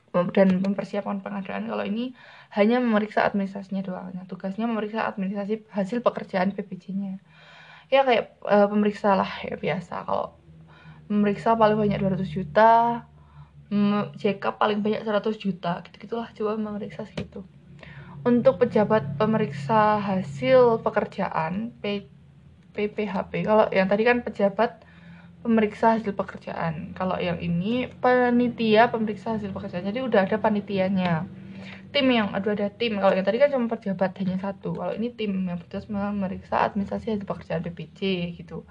dan 0.10 0.50
mempersiapkan 0.58 1.22
pengadaan 1.22 1.70
kalau 1.70 1.86
ini 1.86 2.18
hanya 2.58 2.82
memeriksa 2.82 3.30
administrasinya 3.30 3.86
doang. 3.86 4.10
Nah, 4.18 4.26
tugasnya 4.26 4.66
memeriksa 4.66 5.06
administrasi 5.06 5.70
hasil 5.70 6.02
pekerjaan 6.02 6.58
PBJ-nya 6.58 7.22
ya 7.90 8.06
kayak 8.06 8.38
e, 8.46 8.58
pemeriksa 8.70 9.18
lah 9.18 9.30
ya 9.42 9.58
biasa. 9.58 10.06
Kalau 10.06 10.38
memeriksa 11.10 11.58
paling 11.58 11.78
banyak 11.78 11.98
200 11.98 12.26
juta 12.30 13.06
JK 13.70 14.58
paling 14.58 14.82
banyak 14.82 15.06
100 15.06 15.38
juta. 15.38 15.86
Gitu-gitulah 15.86 16.30
coba 16.34 16.52
memeriksa 16.58 17.06
segitu. 17.06 17.46
Untuk 18.26 18.60
pejabat 18.60 19.16
pemeriksa 19.16 20.02
hasil 20.02 20.84
pekerjaan 20.84 21.72
P, 21.80 22.10
PPHP 22.76 23.48
kalau 23.48 23.72
yang 23.72 23.88
tadi 23.88 24.04
kan 24.04 24.26
pejabat 24.26 24.84
pemeriksa 25.40 25.96
hasil 25.96 26.12
pekerjaan. 26.18 26.92
Kalau 26.98 27.16
yang 27.16 27.40
ini 27.40 27.88
panitia 27.88 28.92
pemeriksa 28.92 29.40
hasil 29.40 29.56
pekerjaan. 29.56 29.88
Jadi 29.88 30.04
udah 30.04 30.28
ada 30.28 30.36
panitianya. 30.42 31.30
Tim 31.90 32.06
yang 32.12 32.36
aduh 32.36 32.54
ada 32.54 32.68
tim. 32.70 33.00
Kalau 33.00 33.16
yang 33.16 33.24
tadi 33.26 33.40
kan 33.40 33.50
cuma 33.54 33.72
pejabat 33.72 34.12
hanya 34.20 34.38
satu. 34.42 34.76
Kalau 34.76 34.94
ini 34.98 35.14
tim 35.16 35.32
yang 35.48 35.58
bertugas 35.62 35.88
memeriksa 35.88 36.68
administrasi 36.68 37.16
hasil 37.16 37.26
pekerjaan 37.26 37.64
BPJ 37.64 38.34
gitu. 38.36 38.68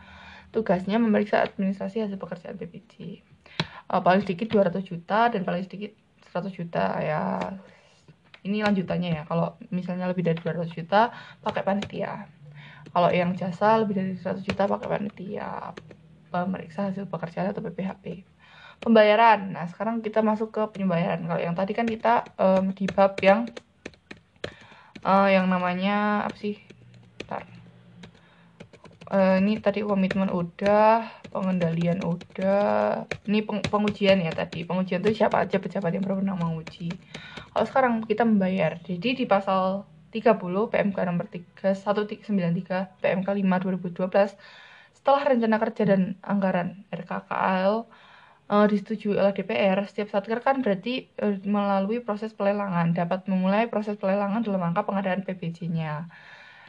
Tugasnya 0.52 1.00
memeriksa 1.00 1.40
administrasi 1.40 2.04
hasil 2.04 2.20
pekerjaan 2.20 2.60
BPJ 2.60 3.24
uh, 3.90 4.00
paling 4.02 4.22
sedikit 4.24 4.52
200 4.52 4.84
juta 4.84 5.28
dan 5.32 5.42
paling 5.42 5.64
sedikit 5.64 5.92
100 6.32 6.52
juta 6.54 6.84
ya. 7.00 7.22
Ini 8.46 8.64
lanjutannya 8.64 9.10
ya. 9.18 9.22
Kalau 9.26 9.58
misalnya 9.74 10.06
lebih 10.08 10.24
dari 10.24 10.38
200 10.38 10.70
juta 10.72 11.10
pakai 11.42 11.62
panitia. 11.66 12.30
Kalau 12.88 13.10
yang 13.12 13.36
jasa 13.36 13.82
lebih 13.82 13.98
dari 13.98 14.14
100 14.16 14.40
juta 14.46 14.64
pakai 14.64 14.88
panitia. 14.88 15.74
Pemeriksa 16.28 16.92
hasil 16.92 17.08
pekerjaan 17.08 17.50
atau 17.50 17.64
PPHP 17.64 18.24
pembayaran. 18.78 19.52
Nah 19.54 19.66
sekarang 19.66 20.00
kita 20.00 20.22
masuk 20.22 20.54
ke 20.54 20.62
pembayaran 20.78 21.26
kalau 21.26 21.40
yang 21.42 21.54
tadi 21.58 21.74
kan 21.74 21.86
kita 21.86 22.30
um, 22.38 22.70
di 22.70 22.86
bab 22.86 23.18
yang 23.18 23.50
uh, 25.02 25.28
yang 25.28 25.50
namanya 25.50 26.24
apa 26.24 26.36
sih. 26.38 26.56
Uh, 29.08 29.40
ini 29.40 29.56
tadi 29.56 29.80
komitmen 29.80 30.28
udah 30.28 31.17
pengendalian 31.38 32.02
udah 32.02 33.06
ini 33.30 33.46
peng 33.46 33.62
pengujian 33.62 34.18
ya 34.18 34.34
tadi. 34.34 34.66
Pengujian 34.66 34.98
itu 35.06 35.22
siapa 35.22 35.46
aja 35.46 35.62
pejabat 35.62 35.94
yang 35.94 36.02
berwenang 36.02 36.42
menguji. 36.42 36.90
Kalau 37.54 37.66
sekarang 37.70 38.02
kita 38.02 38.26
membayar 38.26 38.74
jadi 38.82 39.14
di 39.14 39.24
pasal 39.30 39.86
30 40.10 40.34
PMK 40.72 40.98
nomor 41.06 41.30
3193 41.30 42.98
PMK 42.98 43.28
5 43.28 43.38
2012 43.38 44.34
setelah 44.98 45.22
rencana 45.22 45.56
kerja 45.62 45.82
dan 45.86 46.18
anggaran 46.26 46.82
RKKL 46.90 47.86
uh, 48.48 48.66
disetujui 48.66 49.14
oleh 49.14 49.32
DPR, 49.36 49.78
setiap 49.86 50.08
satker 50.10 50.40
kan 50.40 50.64
berarti 50.64 51.06
uh, 51.20 51.36
melalui 51.44 52.00
proses 52.00 52.32
pelelangan 52.32 52.96
dapat 52.96 53.28
memulai 53.28 53.68
proses 53.68 53.94
pelelangan 54.00 54.42
dalam 54.42 54.64
rangka 54.64 54.82
pengadaan 54.88 55.22
PBJ-nya 55.22 56.08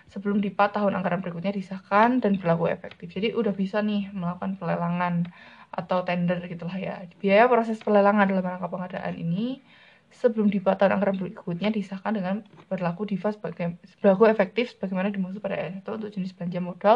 sebelum 0.09 0.41
DIPA 0.41 0.73
tahun 0.73 0.97
anggaran 0.97 1.21
berikutnya 1.21 1.53
disahkan 1.53 2.21
dan 2.21 2.41
berlaku 2.41 2.69
efektif. 2.69 3.13
Jadi 3.13 3.33
udah 3.37 3.53
bisa 3.53 3.79
nih 3.85 4.09
melakukan 4.09 4.57
pelelangan 4.57 5.29
atau 5.69 6.01
tender 6.01 6.41
gitulah 6.49 6.73
ya. 6.73 7.05
Biaya 7.21 7.45
proses 7.45 7.77
pelelangan 7.77 8.25
dalam 8.25 8.41
rangka 8.41 8.67
pengadaan 8.67 9.15
ini 9.15 9.61
sebelum 10.09 10.49
DIPA 10.49 10.81
tahun 10.81 10.97
anggaran 10.97 11.21
berikutnya 11.21 11.69
disahkan 11.69 12.17
dengan 12.17 12.41
berlaku 12.65 13.05
DIPA 13.05 13.37
sebagai 13.37 13.77
berlaku 14.01 14.25
efektif 14.25 14.73
sebagaimana 14.73 15.13
dimaksud 15.13 15.37
pada 15.37 15.61
ayat 15.61 15.85
1 15.85 16.01
untuk 16.01 16.09
jenis 16.09 16.33
belanja 16.33 16.59
modal 16.59 16.95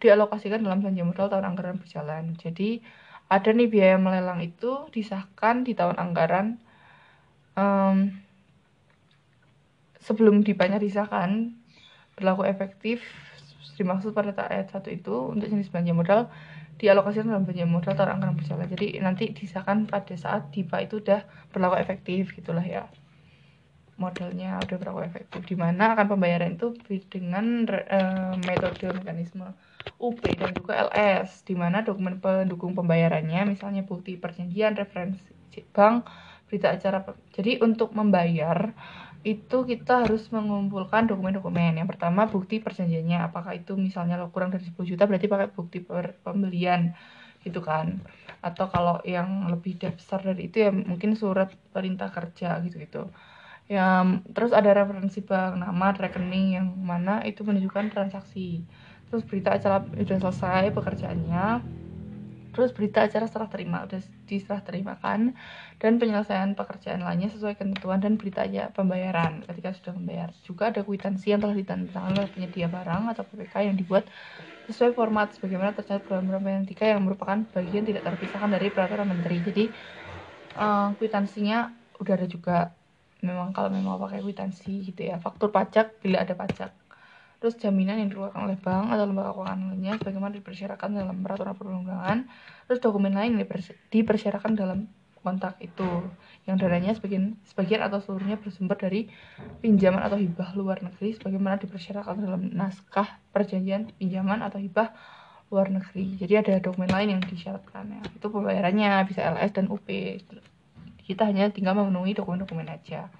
dialokasikan 0.00 0.64
dalam 0.64 0.80
belanja 0.80 1.04
modal 1.04 1.26
tahun 1.28 1.44
anggaran 1.44 1.76
berjalan. 1.76 2.32
Jadi 2.40 2.80
ada 3.28 3.50
nih 3.52 3.68
biaya 3.68 3.96
melelang 4.00 4.40
itu 4.40 4.88
disahkan 4.88 5.68
di 5.68 5.76
tahun 5.76 6.00
anggaran 6.00 6.56
um, 7.56 8.12
sebelum 10.00 10.40
DIPA-nya 10.44 10.80
disahkan 10.80 11.52
berlaku 12.14 12.46
efektif 12.46 13.02
dimaksud 13.74 14.14
pada 14.14 14.30
ayat 14.46 14.70
satu 14.70 14.90
itu 14.90 15.34
untuk 15.34 15.50
jenis 15.50 15.66
belanja 15.70 15.92
modal 15.94 16.20
dialokasikan 16.78 17.30
dalam 17.30 17.46
belanja 17.46 17.66
modal 17.70 17.92
atau 17.94 18.06
anggaran 18.10 18.34
berjalan. 18.34 18.66
Jadi 18.66 18.98
nanti 18.98 19.30
disahkan 19.30 19.86
pada 19.86 20.14
saat 20.18 20.50
DIPA 20.50 20.90
itu 20.90 20.98
udah 21.02 21.22
berlaku 21.54 21.78
efektif 21.78 22.34
gitulah 22.34 22.62
ya. 22.62 22.90
Modelnya 23.94 24.58
udah 24.58 24.76
berlaku 24.78 25.06
efektif. 25.06 25.46
Di 25.46 25.54
mana 25.54 25.94
akan 25.94 26.06
pembayaran 26.18 26.58
itu 26.58 26.74
dengan 27.06 27.62
e, 27.70 28.00
metode 28.42 28.90
mekanisme 28.90 29.54
UP 30.02 30.18
dan 30.20 30.50
juga 30.50 30.90
LS 30.90 31.46
di 31.46 31.54
mana 31.54 31.86
dokumen 31.86 32.18
pendukung 32.18 32.74
pembayarannya 32.74 33.46
misalnya 33.46 33.86
bukti 33.86 34.18
perjanjian 34.18 34.74
referensi 34.74 35.22
bank 35.70 36.08
berita 36.50 36.74
acara 36.74 37.04
jadi 37.30 37.62
untuk 37.62 37.94
membayar 37.94 38.74
itu 39.24 39.64
kita 39.64 40.04
harus 40.04 40.28
mengumpulkan 40.28 41.08
dokumen-dokumen. 41.08 41.80
Yang 41.80 41.96
pertama 41.96 42.28
bukti 42.28 42.60
perjanjiannya, 42.60 43.24
apakah 43.24 43.56
itu 43.56 43.72
misalnya 43.72 44.20
lo 44.20 44.28
kurang 44.28 44.52
dari 44.52 44.68
10 44.68 44.84
juta 44.84 45.08
berarti 45.08 45.26
pakai 45.26 45.48
bukti 45.48 45.80
per 45.80 46.20
pembelian 46.20 46.92
gitu 47.40 47.64
kan. 47.64 48.04
Atau 48.44 48.68
kalau 48.68 49.00
yang 49.08 49.48
lebih 49.48 49.80
besar 49.80 50.20
dari 50.20 50.52
itu 50.52 50.60
ya 50.60 50.70
mungkin 50.70 51.16
surat 51.16 51.48
perintah 51.72 52.12
kerja 52.12 52.60
gitu-gitu. 52.68 53.08
Ya, 53.64 54.04
terus 54.36 54.52
ada 54.52 54.76
referensi 54.76 55.24
bank, 55.24 55.56
nama, 55.56 55.96
rekening 55.96 56.60
yang 56.60 56.68
mana 56.76 57.24
itu 57.24 57.40
menunjukkan 57.48 57.96
transaksi. 57.96 58.60
Terus 59.08 59.24
berita 59.24 59.56
acara 59.56 59.80
sudah 59.88 60.20
selesai 60.20 60.68
pekerjaannya, 60.76 61.64
terus 62.54 62.70
berita 62.70 63.02
acara 63.02 63.26
serah 63.26 63.50
terima 63.50 63.82
udah 63.82 63.98
diserah 64.30 64.62
terimakan 64.62 65.34
dan 65.82 65.98
penyelesaian 65.98 66.54
pekerjaan 66.54 67.02
lainnya 67.02 67.28
sesuai 67.34 67.58
ketentuan 67.58 67.98
dan 67.98 68.14
berita 68.14 68.46
aja 68.46 68.70
pembayaran. 68.70 69.42
Ketika 69.42 69.74
sudah 69.74 69.92
membayar 69.98 70.30
juga 70.46 70.70
ada 70.70 70.86
kwitansi 70.86 71.34
yang 71.34 71.42
telah 71.42 71.56
ditandatangani 71.58 72.16
oleh 72.22 72.30
penyedia 72.30 72.66
barang 72.70 73.02
atau 73.10 73.22
PPK 73.26 73.54
yang 73.66 73.76
dibuat 73.76 74.06
sesuai 74.70 74.94
format. 74.94 75.34
Sebagaimana 75.34 75.74
tercatat 75.74 76.06
dalam 76.06 76.30
peraturan 76.30 76.64
tiga 76.64 76.84
yang 76.94 77.02
merupakan 77.02 77.42
bagian 77.50 77.84
tidak 77.84 78.06
terpisahkan 78.06 78.50
dari 78.54 78.70
peraturan 78.70 79.10
menteri. 79.10 79.36
Jadi 79.42 79.64
uh, 80.56 80.94
kwitansinya 80.96 81.74
udah 81.98 82.12
ada 82.14 82.28
juga. 82.30 82.58
Memang 83.24 83.56
kalau 83.56 83.72
memang 83.72 83.96
pakai 83.98 84.20
kwitansi 84.20 84.94
gitu 84.94 85.00
ya. 85.00 85.16
Faktur 85.16 85.48
pajak 85.48 85.98
bila 86.04 86.22
ada 86.22 86.36
pajak 86.36 86.83
terus 87.44 87.60
jaminan 87.60 88.00
yang 88.00 88.08
dikeluarkan 88.08 88.40
oleh 88.48 88.56
bank 88.56 88.88
atau 88.88 89.04
lembaga 89.04 89.36
keuangan 89.36 89.68
lainnya 89.68 90.00
bagaimana 90.00 90.32
dipersyaratkan 90.40 90.96
dalam 90.96 91.20
peraturan 91.20 91.52
perundang-undangan. 91.52 92.18
Terus 92.64 92.80
dokumen 92.80 93.12
lain 93.12 93.36
yang 93.36 93.44
dipersyaratkan 93.92 94.56
dalam 94.56 94.88
kontrak 95.20 95.60
itu 95.60 95.84
yang 96.48 96.56
dananya 96.56 96.96
sebagian 96.96 97.36
sebagian 97.44 97.84
atau 97.84 98.00
seluruhnya 98.00 98.40
bersumber 98.40 98.80
dari 98.80 99.12
pinjaman 99.60 100.00
atau 100.00 100.16
hibah 100.16 100.56
luar 100.56 100.80
negeri 100.80 101.20
sebagaimana 101.20 101.60
dipersyaratkan 101.60 102.24
dalam 102.24 102.48
naskah 102.48 103.20
perjanjian 103.36 103.92
pinjaman 104.00 104.40
atau 104.40 104.56
hibah 104.56 104.96
luar 105.52 105.68
negeri. 105.68 106.16
Jadi 106.16 106.40
ada 106.40 106.64
dokumen 106.64 106.88
lain 106.88 107.12
yang 107.12 107.20
disyaratkan 107.20 107.92
ya. 107.92 108.00
Itu 108.08 108.32
pembayarannya 108.32 109.04
bisa 109.04 109.20
LS 109.20 109.52
dan 109.52 109.68
UP 109.68 109.84
kita 111.04 111.28
hanya 111.28 111.52
tinggal 111.52 111.76
memenuhi 111.76 112.16
dokumen-dokumen 112.16 112.72
aja 112.72 113.12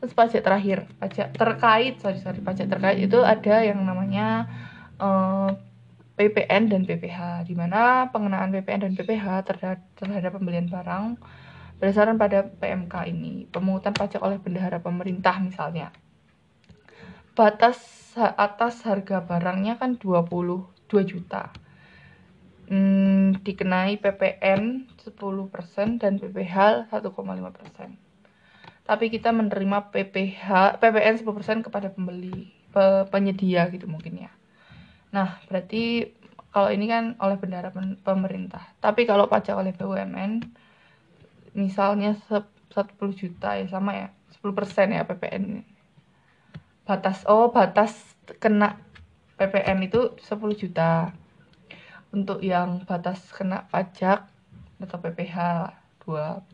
terus 0.00 0.16
pajak 0.16 0.40
terakhir 0.40 0.88
pajak 0.96 1.36
terkait 1.36 2.00
sorry 2.00 2.18
sorry 2.24 2.40
pajak 2.40 2.72
terkait 2.72 2.98
itu 3.04 3.20
ada 3.20 3.60
yang 3.60 3.84
namanya 3.84 4.48
uh, 4.96 5.52
eh, 5.52 5.70
PPN 6.20 6.68
dan 6.68 6.82
PPH 6.84 7.48
di 7.48 7.56
mana 7.56 8.12
pengenaan 8.12 8.52
PPN 8.52 8.84
dan 8.84 8.92
PPH 8.92 9.26
terhadap, 9.48 9.80
terhadap 9.96 10.36
pembelian 10.36 10.68
barang 10.68 11.16
berdasarkan 11.80 12.20
pada 12.20 12.44
PMK 12.44 13.08
ini. 13.08 13.48
Pemungutan 13.48 13.96
pajak 13.96 14.20
oleh 14.20 14.36
bendahara 14.36 14.84
pemerintah 14.84 15.40
misalnya. 15.40 15.88
Batas 17.32 18.12
atas 18.20 18.84
harga 18.84 19.24
barangnya 19.24 19.80
kan 19.80 19.96
22 19.96 20.68
juta. 21.08 21.48
Hmm, 22.68 23.40
dikenai 23.40 23.96
PPN 23.96 24.92
10% 25.00 26.04
dan 26.04 26.20
PPH 26.20 26.86
1,5% 26.92 28.09
tapi 28.90 29.06
kita 29.06 29.30
menerima 29.30 29.94
PPH 29.94 30.74
PPN 30.82 31.22
10% 31.22 31.62
kepada 31.62 31.94
pembeli 31.94 32.50
pe, 32.74 33.06
penyedia 33.06 33.70
gitu 33.70 33.86
mungkin 33.86 34.26
ya. 34.26 34.34
Nah 35.14 35.38
berarti 35.46 36.10
kalau 36.50 36.74
ini 36.74 36.90
kan 36.90 37.14
oleh 37.22 37.38
bendara 37.38 37.70
pemerintah. 38.02 38.74
Tapi 38.82 39.06
kalau 39.06 39.30
pajak 39.30 39.54
oleh 39.54 39.70
BUMN 39.70 40.42
misalnya 41.54 42.18
10 42.18 42.50
juta 43.14 43.54
ya 43.54 43.70
sama 43.70 43.94
ya 43.94 44.08
10% 44.42 44.90
ya 44.90 45.06
PPN 45.06 45.62
batas 46.82 47.22
oh 47.30 47.54
batas 47.54 47.94
kena 48.42 48.74
PPN 49.38 49.86
itu 49.86 50.18
10 50.18 50.34
juta. 50.58 51.14
Untuk 52.10 52.42
yang 52.42 52.82
batas 52.90 53.22
kena 53.30 53.70
pajak 53.70 54.26
atau 54.82 54.98
PPH 54.98 55.38
22 56.02 56.50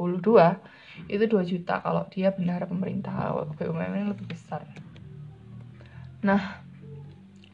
itu 1.06 1.24
2 1.28 1.44
juta 1.44 1.85
kalau 1.85 2.09
dia 2.09 2.32
bendahara 2.32 2.64
pemerintah. 2.64 3.37
BUMN 3.56 4.16
lebih 4.16 4.26
besar. 4.26 4.64
Nah 6.24 6.64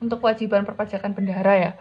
untuk 0.03 0.19
kewajiban 0.19 0.67
perpajakan 0.67 1.15
bendahara 1.15 1.55
ya. 1.55 1.73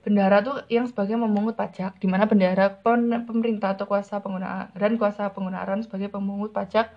Bendahara 0.00 0.40
tuh 0.40 0.64
yang 0.72 0.88
sebagai 0.88 1.20
memungut 1.20 1.60
pajak 1.60 2.00
di 2.00 2.08
mana 2.08 2.24
bendahara 2.24 2.80
pemerintah 3.28 3.76
atau 3.76 3.84
kuasa 3.84 4.24
penggunaan 4.24 4.72
dan 4.72 4.96
kuasa 4.96 5.28
penggunaan 5.28 5.84
sebagai 5.84 6.08
pemungut 6.08 6.56
pajak 6.56 6.88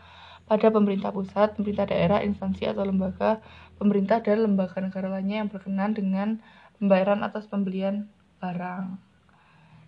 pada 0.47 0.67
pemerintah 0.71 1.11
pusat, 1.11 1.55
pemerintah 1.59 1.87
daerah, 1.87 2.23
instansi 2.23 2.63
atau 2.67 2.87
lembaga 2.87 3.43
pemerintah 3.75 4.23
dan 4.23 4.47
lembaga 4.47 4.79
negara 4.79 5.11
lainnya 5.11 5.43
yang 5.43 5.49
berkenan 5.51 5.91
dengan 5.91 6.39
pembayaran 6.79 7.23
atas 7.27 7.43
pembelian 7.51 8.07
barang. 8.39 8.95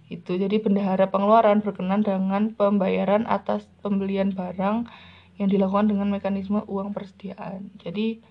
Itu. 0.07 0.37
Jadi 0.37 0.61
bendahara 0.61 1.09
pengeluaran 1.09 1.65
berkenan 1.65 2.05
dengan 2.05 2.53
pembayaran 2.53 3.25
atas 3.25 3.65
pembelian 3.81 4.31
barang 4.33 4.85
yang 5.41 5.47
dilakukan 5.49 5.91
dengan 5.91 6.13
mekanisme 6.13 6.61
uang 6.65 6.93
persediaan. 6.93 7.73
Jadi 7.81 8.21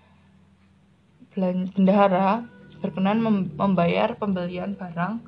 bendahara 1.35 2.47
berkenan 2.79 3.19
membayar 3.59 4.15
pembelian 4.15 4.79
barang 4.79 5.19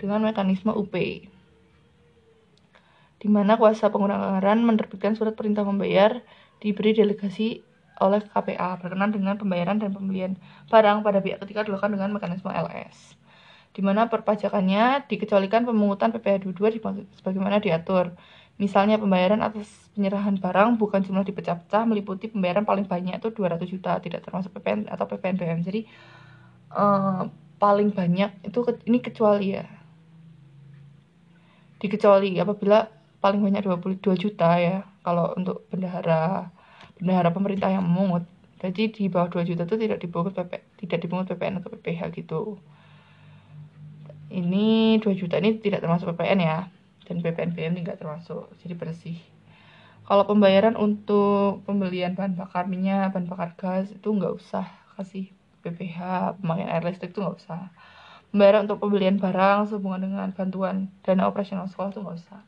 dengan 0.00 0.20
mekanisme 0.26 0.74
UP 0.74 0.92
di 3.16 3.28
mana 3.32 3.56
kuasa 3.56 3.88
pengguna 3.88 4.20
anggaran 4.20 4.60
menerbitkan 4.60 5.16
surat 5.16 5.32
perintah 5.32 5.64
membayar 5.64 6.20
diberi 6.60 6.92
delegasi 6.92 7.64
oleh 7.96 8.20
KPA 8.20 8.76
berkenan 8.76 9.08
dengan 9.08 9.40
pembayaran 9.40 9.80
dan 9.80 9.96
pembelian 9.96 10.36
barang 10.68 11.00
pada 11.00 11.24
pihak 11.24 11.40
ketiga 11.40 11.64
dilakukan 11.64 11.96
dengan 11.96 12.12
mekanisme 12.12 12.52
LS 12.52 13.16
di 13.76 13.84
mana 13.84 14.08
perpajakannya 14.08 15.04
dikecualikan 15.04 15.68
pemungutan 15.68 16.08
PPh 16.08 16.48
22 16.48 17.20
sebagaimana 17.20 17.60
diatur. 17.60 18.16
Misalnya 18.56 18.96
pembayaran 18.96 19.44
atas 19.44 19.68
penyerahan 19.92 20.40
barang 20.40 20.80
bukan 20.80 21.04
jumlah 21.04 21.28
dipecah-pecah 21.28 21.84
meliputi 21.84 22.32
pembayaran 22.32 22.64
paling 22.64 22.88
banyak 22.88 23.20
itu 23.20 23.28
200 23.28 23.68
juta 23.68 24.00
tidak 24.00 24.24
termasuk 24.24 24.56
PPN 24.56 24.88
atau 24.88 25.04
PPNBM. 25.04 25.60
Jadi 25.60 25.84
uh, 26.72 27.28
paling 27.60 27.92
banyak 27.92 28.48
itu 28.48 28.58
ke, 28.64 28.80
ini 28.88 29.04
kecuali 29.04 29.60
ya. 29.60 29.68
Dikecuali 31.76 32.32
apabila 32.40 32.88
paling 33.20 33.44
banyak 33.44 33.60
22 33.60 34.00
juta 34.16 34.56
ya 34.56 34.88
kalau 35.04 35.36
untuk 35.36 35.68
bendahara 35.68 36.48
bendahara 36.96 37.28
pemerintah 37.28 37.68
yang 37.68 37.84
memungut 37.84 38.24
jadi 38.56 38.88
di 38.88 39.12
bawah 39.12 39.28
2 39.28 39.44
juta 39.52 39.68
itu 39.68 39.76
tidak 39.76 39.98
dipungut 40.00 40.32
PP 40.32 40.80
tidak 40.80 40.98
dipungut 41.04 41.26
PPN 41.28 41.60
atau 41.60 41.68
PPH 41.76 42.00
gitu 42.16 42.56
ini 44.30 44.98
2 44.98 45.14
juta 45.14 45.38
ini 45.38 45.58
tidak 45.62 45.82
termasuk 45.82 46.10
PPN 46.14 46.40
ya. 46.42 46.58
Dan 47.06 47.22
PPN 47.22 47.54
BM 47.54 47.72
tidak 47.78 48.02
termasuk 48.02 48.50
jadi 48.62 48.74
bersih. 48.74 49.18
Kalau 50.06 50.22
pembayaran 50.26 50.78
untuk 50.78 51.66
pembelian 51.66 52.14
bahan 52.14 52.38
bakar 52.38 52.70
minyak 52.70 53.14
bahan 53.14 53.26
bakar 53.26 53.50
gas 53.58 53.90
itu 53.90 54.06
nggak 54.06 54.38
usah 54.38 54.66
kasih 54.94 55.30
PPH 55.66 55.98
pemakaian 56.38 56.70
air 56.70 56.82
listrik 56.86 57.10
itu 57.10 57.22
nggak 57.22 57.38
usah. 57.42 57.70
Pembayaran 58.30 58.70
untuk 58.70 58.78
pembelian 58.82 59.18
barang 59.18 59.70
sehubungan 59.70 60.02
dengan 60.06 60.28
bantuan 60.34 60.90
dana 61.02 61.26
operasional 61.26 61.66
sekolah 61.66 61.90
itu 61.90 62.00
nggak 62.02 62.18
usah. 62.22 62.40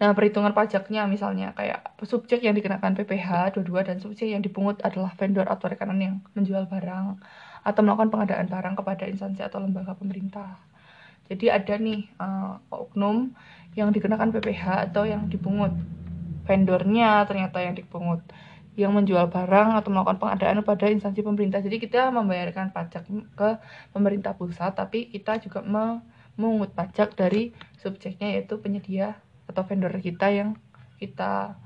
Nah, 0.00 0.16
perhitungan 0.16 0.56
pajaknya 0.56 1.04
misalnya 1.04 1.52
kayak 1.52 1.92
subjek 2.08 2.40
yang 2.40 2.56
dikenakan 2.56 2.96
PPH 2.96 3.52
22 3.60 3.84
dan 3.84 3.96
subjek 4.00 4.32
yang 4.32 4.40
dipungut 4.40 4.80
adalah 4.80 5.12
vendor 5.12 5.44
atau 5.44 5.68
rekanan 5.68 6.00
yang 6.00 6.14
menjual 6.32 6.64
barang 6.72 7.20
atau 7.60 7.80
melakukan 7.84 8.10
pengadaan 8.12 8.46
barang 8.48 8.74
kepada 8.78 9.04
instansi 9.08 9.44
atau 9.44 9.60
lembaga 9.60 9.92
pemerintah. 9.96 10.60
Jadi 11.30 11.46
ada 11.46 11.74
nih 11.78 12.10
uh, 12.18 12.58
oknum 12.74 13.30
yang 13.78 13.94
dikenakan 13.94 14.34
PPH 14.34 14.90
atau 14.90 15.06
yang 15.06 15.30
dipungut. 15.30 15.70
Vendornya 16.48 17.22
ternyata 17.30 17.62
yang 17.62 17.78
dipungut 17.78 18.24
yang 18.74 18.96
menjual 18.96 19.28
barang 19.30 19.76
atau 19.78 19.88
melakukan 19.92 20.18
pengadaan 20.18 20.62
kepada 20.64 20.90
instansi 20.90 21.20
pemerintah. 21.22 21.60
Jadi 21.62 21.76
kita 21.78 22.10
membayarkan 22.10 22.74
pajak 22.74 23.06
ke 23.36 23.50
pemerintah 23.94 24.34
pusat, 24.34 24.74
tapi 24.74 25.10
kita 25.12 25.38
juga 25.38 25.62
memungut 25.62 26.74
pajak 26.74 27.14
dari 27.14 27.54
subjeknya 27.78 28.34
yaitu 28.34 28.58
penyedia 28.58 29.20
atau 29.46 29.62
vendor 29.66 29.94
kita 29.98 30.30
yang 30.30 30.58
kita 31.02 31.58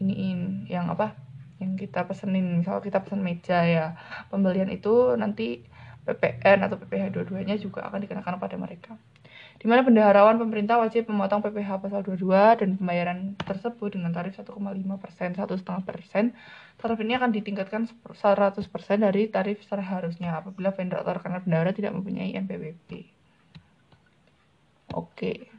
iniin 0.00 0.66
yang 0.66 0.88
apa 0.88 1.14
yang 1.62 1.78
kita 1.78 2.02
pesenin 2.04 2.58
misal 2.58 2.82
kita 2.82 2.98
pesen 3.00 3.22
meja 3.22 3.62
ya 3.62 3.86
pembelian 4.28 4.68
itu 4.68 5.14
nanti 5.14 5.62
PPN 6.02 6.66
atau 6.66 6.76
PPH 6.82 7.14
dua-duanya 7.14 7.54
juga 7.62 7.86
akan 7.86 8.02
dikenakan 8.02 8.42
pada 8.42 8.58
mereka 8.58 8.98
di 9.62 9.70
mana 9.70 9.86
bendaharawan 9.86 10.42
pemerintah 10.42 10.74
wajib 10.82 11.06
memotong 11.06 11.38
PPH 11.38 11.78
pasal 11.78 12.02
22 12.02 12.58
dan 12.58 12.74
pembayaran 12.74 13.38
tersebut 13.46 13.94
dengan 13.94 14.10
tarif 14.10 14.34
1,5 14.34 14.58
persen, 14.98 15.38
1,5 15.38 15.86
persen. 15.86 16.34
Tarif 16.82 16.98
ini 16.98 17.14
akan 17.14 17.30
ditingkatkan 17.30 17.86
100 17.86 18.58
persen 18.66 19.06
dari 19.06 19.30
tarif 19.30 19.62
seharusnya 19.62 20.42
apabila 20.42 20.74
vendor 20.74 21.06
atau 21.06 21.14
rekan 21.14 21.38
bendahara 21.46 21.70
tidak 21.70 21.94
mempunyai 21.94 22.34
NPWP. 22.42 22.90
Oke. 24.98 25.14
Okay. 25.14 25.51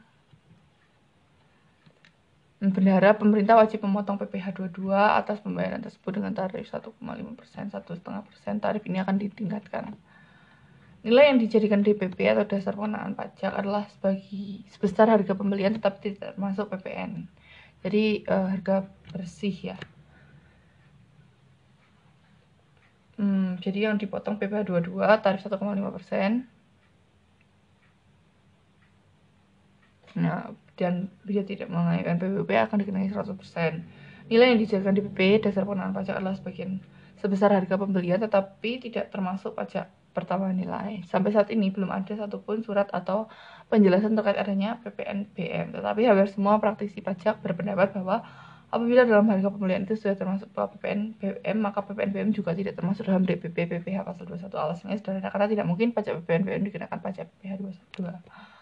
Bendahara 2.64 3.12
pemerintah 3.12 3.60
wajib 3.60 3.84
memotong 3.84 4.16
PPh 4.16 4.56
22 4.56 4.88
atas 4.96 5.36
pembayaran 5.44 5.84
tersebut 5.84 6.16
dengan 6.16 6.32
tarif 6.32 6.64
1,5 6.72 6.96
persen, 7.36 7.68
1,5 7.68 8.00
persen. 8.00 8.54
Tarif 8.56 8.88
ini 8.88 9.04
akan 9.04 9.20
ditingkatkan. 9.20 9.92
Nilai 11.04 11.28
yang 11.28 11.36
dijadikan 11.36 11.84
DPP 11.84 12.16
atau 12.32 12.48
dasar 12.48 12.72
pengenaan 12.72 13.12
pajak 13.12 13.52
adalah 13.52 13.84
sebagai 13.92 14.64
sebesar 14.72 15.12
harga 15.12 15.36
pembelian 15.36 15.76
tetapi 15.76 16.16
tidak 16.16 16.32
masuk 16.40 16.72
PPN. 16.72 17.28
Jadi 17.84 18.24
uh, 18.24 18.48
harga 18.48 18.88
bersih 19.12 19.76
ya. 19.76 19.76
Hmm, 23.20 23.60
jadi 23.60 23.92
yang 23.92 24.00
dipotong 24.00 24.40
PPh 24.40 24.64
22 24.72 25.04
tarif 25.20 25.44
1,5 25.44 25.60
persen. 25.92 26.48
Nah, 30.16 30.54
dan 30.74 31.10
bila 31.22 31.42
tidak 31.46 31.70
mengenaikan 31.70 32.18
PPP 32.18 32.50
akan 32.50 32.76
dikenai 32.82 33.08
100%. 33.10 34.30
Nilai 34.30 34.46
yang 34.56 34.58
dijadikan 34.58 34.94
di 34.96 35.02
PP 35.04 35.44
dasar 35.44 35.68
pengenaan 35.68 35.92
pajak 35.92 36.16
adalah 36.16 36.34
sebagian 36.34 36.80
sebesar 37.20 37.52
harga 37.52 37.76
pembelian 37.76 38.20
tetapi 38.20 38.80
tidak 38.82 39.12
termasuk 39.12 39.54
pajak 39.54 39.88
pertama 40.14 40.48
nilai. 40.54 41.02
Sampai 41.10 41.34
saat 41.34 41.50
ini 41.50 41.74
belum 41.74 41.90
ada 41.90 42.14
satupun 42.14 42.62
surat 42.62 42.86
atau 42.94 43.26
penjelasan 43.68 44.14
terkait 44.14 44.38
adanya 44.38 44.78
PPNBM. 44.80 45.74
Tetapi 45.74 46.00
hampir 46.06 46.30
semua 46.30 46.62
praktisi 46.62 47.02
pajak 47.02 47.42
berpendapat 47.42 47.98
bahwa 47.98 48.22
apabila 48.70 49.02
dalam 49.06 49.26
harga 49.26 49.50
pembelian 49.50 49.84
itu 49.84 49.98
sudah 49.98 50.14
termasuk 50.14 50.48
PPN 50.54 51.18
BM, 51.18 51.58
maka 51.58 51.82
PPNBM 51.82 52.30
juga 52.30 52.54
tidak 52.54 52.78
termasuk 52.78 53.06
dalam 53.06 53.26
DPP 53.26 53.70
PPH 53.70 54.06
pasal 54.06 54.24
21 54.30 54.50
alasannya 54.54 54.96
sederhana 54.98 55.28
karena 55.30 55.46
tidak 55.50 55.66
mungkin 55.66 55.90
pajak 55.90 56.22
PPNBM 56.22 56.62
dikenakan 56.70 56.98
pajak 57.02 57.26
PPH 57.38 57.60
21 57.98 58.53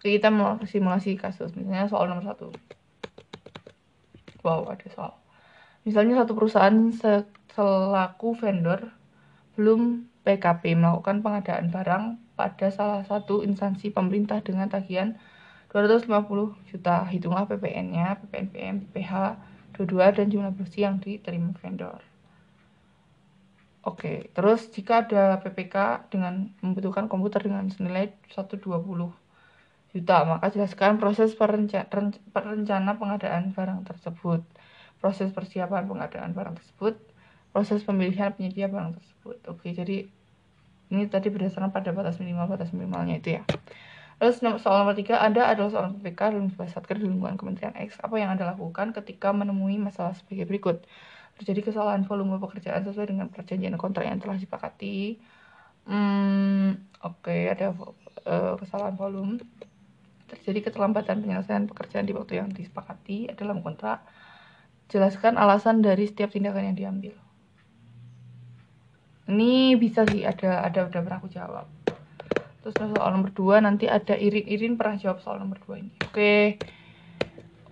kita 0.00 0.32
mau 0.32 0.56
simulasi 0.64 1.20
kasus. 1.20 1.52
Misalnya 1.52 1.86
soal 1.88 2.08
nomor 2.08 2.24
satu. 2.24 2.48
Wow 4.40 4.72
ada 4.72 4.88
soal. 4.88 5.12
Misalnya 5.84 6.24
satu 6.24 6.32
perusahaan 6.32 6.76
selaku 7.52 8.36
vendor 8.36 8.92
belum 9.56 10.08
PKP 10.24 10.76
melakukan 10.76 11.20
pengadaan 11.20 11.68
barang 11.68 12.04
pada 12.36 12.68
salah 12.72 13.04
satu 13.04 13.44
instansi 13.44 13.92
pemerintah 13.92 14.40
dengan 14.40 14.68
tagihan 14.72 15.16
250 15.72 16.08
juta. 16.72 17.04
Hitunglah 17.08 17.44
PPN-nya, 17.48 18.20
PPNPM, 18.24 18.88
PPH, 18.88 19.12
22 19.76 20.16
dan 20.16 20.26
jumlah 20.28 20.52
bersih 20.56 20.88
yang 20.88 20.96
diterima 21.00 21.52
vendor. 21.60 22.04
Oke, 23.80 24.28
terus 24.36 24.68
jika 24.68 25.08
ada 25.08 25.40
PPK 25.40 26.08
dengan 26.12 26.52
membutuhkan 26.60 27.08
komputer 27.08 27.40
dengan 27.48 27.64
senilai 27.72 28.12
120 28.28 28.60
juta. 29.94 30.22
Maka 30.26 30.46
jelaskan 30.54 30.96
proses 31.02 31.34
perenca 31.34 31.86
perencana 32.34 32.96
pengadaan 32.96 33.50
barang 33.54 33.80
tersebut, 33.86 34.42
proses 35.02 35.28
persiapan 35.34 35.86
pengadaan 35.90 36.30
barang 36.32 36.54
tersebut, 36.58 36.94
proses 37.50 37.82
pemilihan 37.82 38.30
penyedia 38.34 38.70
barang 38.70 38.98
tersebut. 38.98 39.36
Oke, 39.50 39.74
jadi 39.74 40.06
ini 40.90 41.06
tadi 41.06 41.30
berdasarkan 41.30 41.70
pada 41.70 41.94
batas 41.94 42.18
minimal 42.18 42.50
batas 42.50 42.74
minimalnya 42.74 43.18
itu 43.22 43.38
ya. 43.38 43.42
Terus 44.20 44.36
soal 44.60 44.84
nomor 44.84 44.92
tiga, 44.92 45.16
Anda 45.16 45.48
adalah 45.48 45.72
seorang 45.72 45.96
PPK 45.96 46.52
sebuah 46.52 46.68
satker 46.68 47.00
di 47.00 47.08
lingkungan 47.08 47.40
Kementerian 47.40 47.72
X. 47.72 47.96
Apa 48.04 48.20
yang 48.20 48.36
Anda 48.36 48.52
lakukan 48.52 48.92
ketika 48.92 49.32
menemui 49.32 49.80
masalah 49.80 50.12
sebagai 50.12 50.44
berikut? 50.44 50.84
Terjadi 51.40 51.72
kesalahan 51.72 52.04
volume 52.04 52.36
pekerjaan 52.36 52.84
sesuai 52.84 53.16
dengan 53.16 53.32
perjanjian 53.32 53.80
kontrak 53.80 54.04
yang 54.04 54.20
telah 54.20 54.36
disepakati. 54.36 55.16
Hmm, 55.88 56.84
Oke, 57.00 57.32
okay, 57.32 57.40
ada 57.48 57.72
uh, 58.28 58.60
kesalahan 58.60 58.92
volume 59.00 59.40
terjadi 60.30 60.70
keterlambatan 60.70 61.26
penyelesaian 61.26 61.66
pekerjaan 61.66 62.06
di 62.06 62.14
waktu 62.14 62.38
yang 62.38 62.48
disepakati 62.54 63.34
dalam 63.34 63.60
kontrak, 63.66 64.06
jelaskan 64.86 65.34
alasan 65.34 65.82
dari 65.82 66.06
setiap 66.06 66.30
tindakan 66.30 66.70
yang 66.70 66.78
diambil. 66.78 67.14
Ini 69.30 69.78
bisa 69.78 70.06
sih 70.06 70.26
ada 70.26 70.62
ada 70.66 70.86
udah 70.86 71.00
pernah 71.02 71.18
aku 71.18 71.30
jawab. 71.30 71.66
terus 72.60 72.76
soal 72.76 73.10
nomor 73.16 73.32
2 73.32 73.64
nanti 73.64 73.88
ada 73.88 74.12
Irin-Irin 74.12 74.76
pernah 74.76 75.00
jawab 75.00 75.24
soal 75.24 75.40
nomor 75.40 75.56
2 75.64 75.80
ini 75.80 75.92
oke 76.04 76.12
okay. 76.12 76.44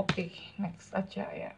oke 0.00 0.08
okay, 0.08 0.32
next 0.56 0.96
aja 0.96 1.28
ya 1.28 1.52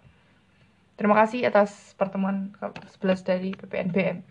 terima 0.98 1.14
kasih 1.14 1.46
atas 1.46 1.94
pertemuan 1.94 2.50
11 2.58 3.22
dari 3.22 3.54
PPNBM 3.54 4.26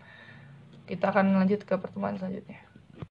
kita 0.84 1.16
akan 1.16 1.32
lanjut 1.32 1.64
ke 1.64 1.80
pertemuan 1.80 2.20
selanjutnya 2.20 2.60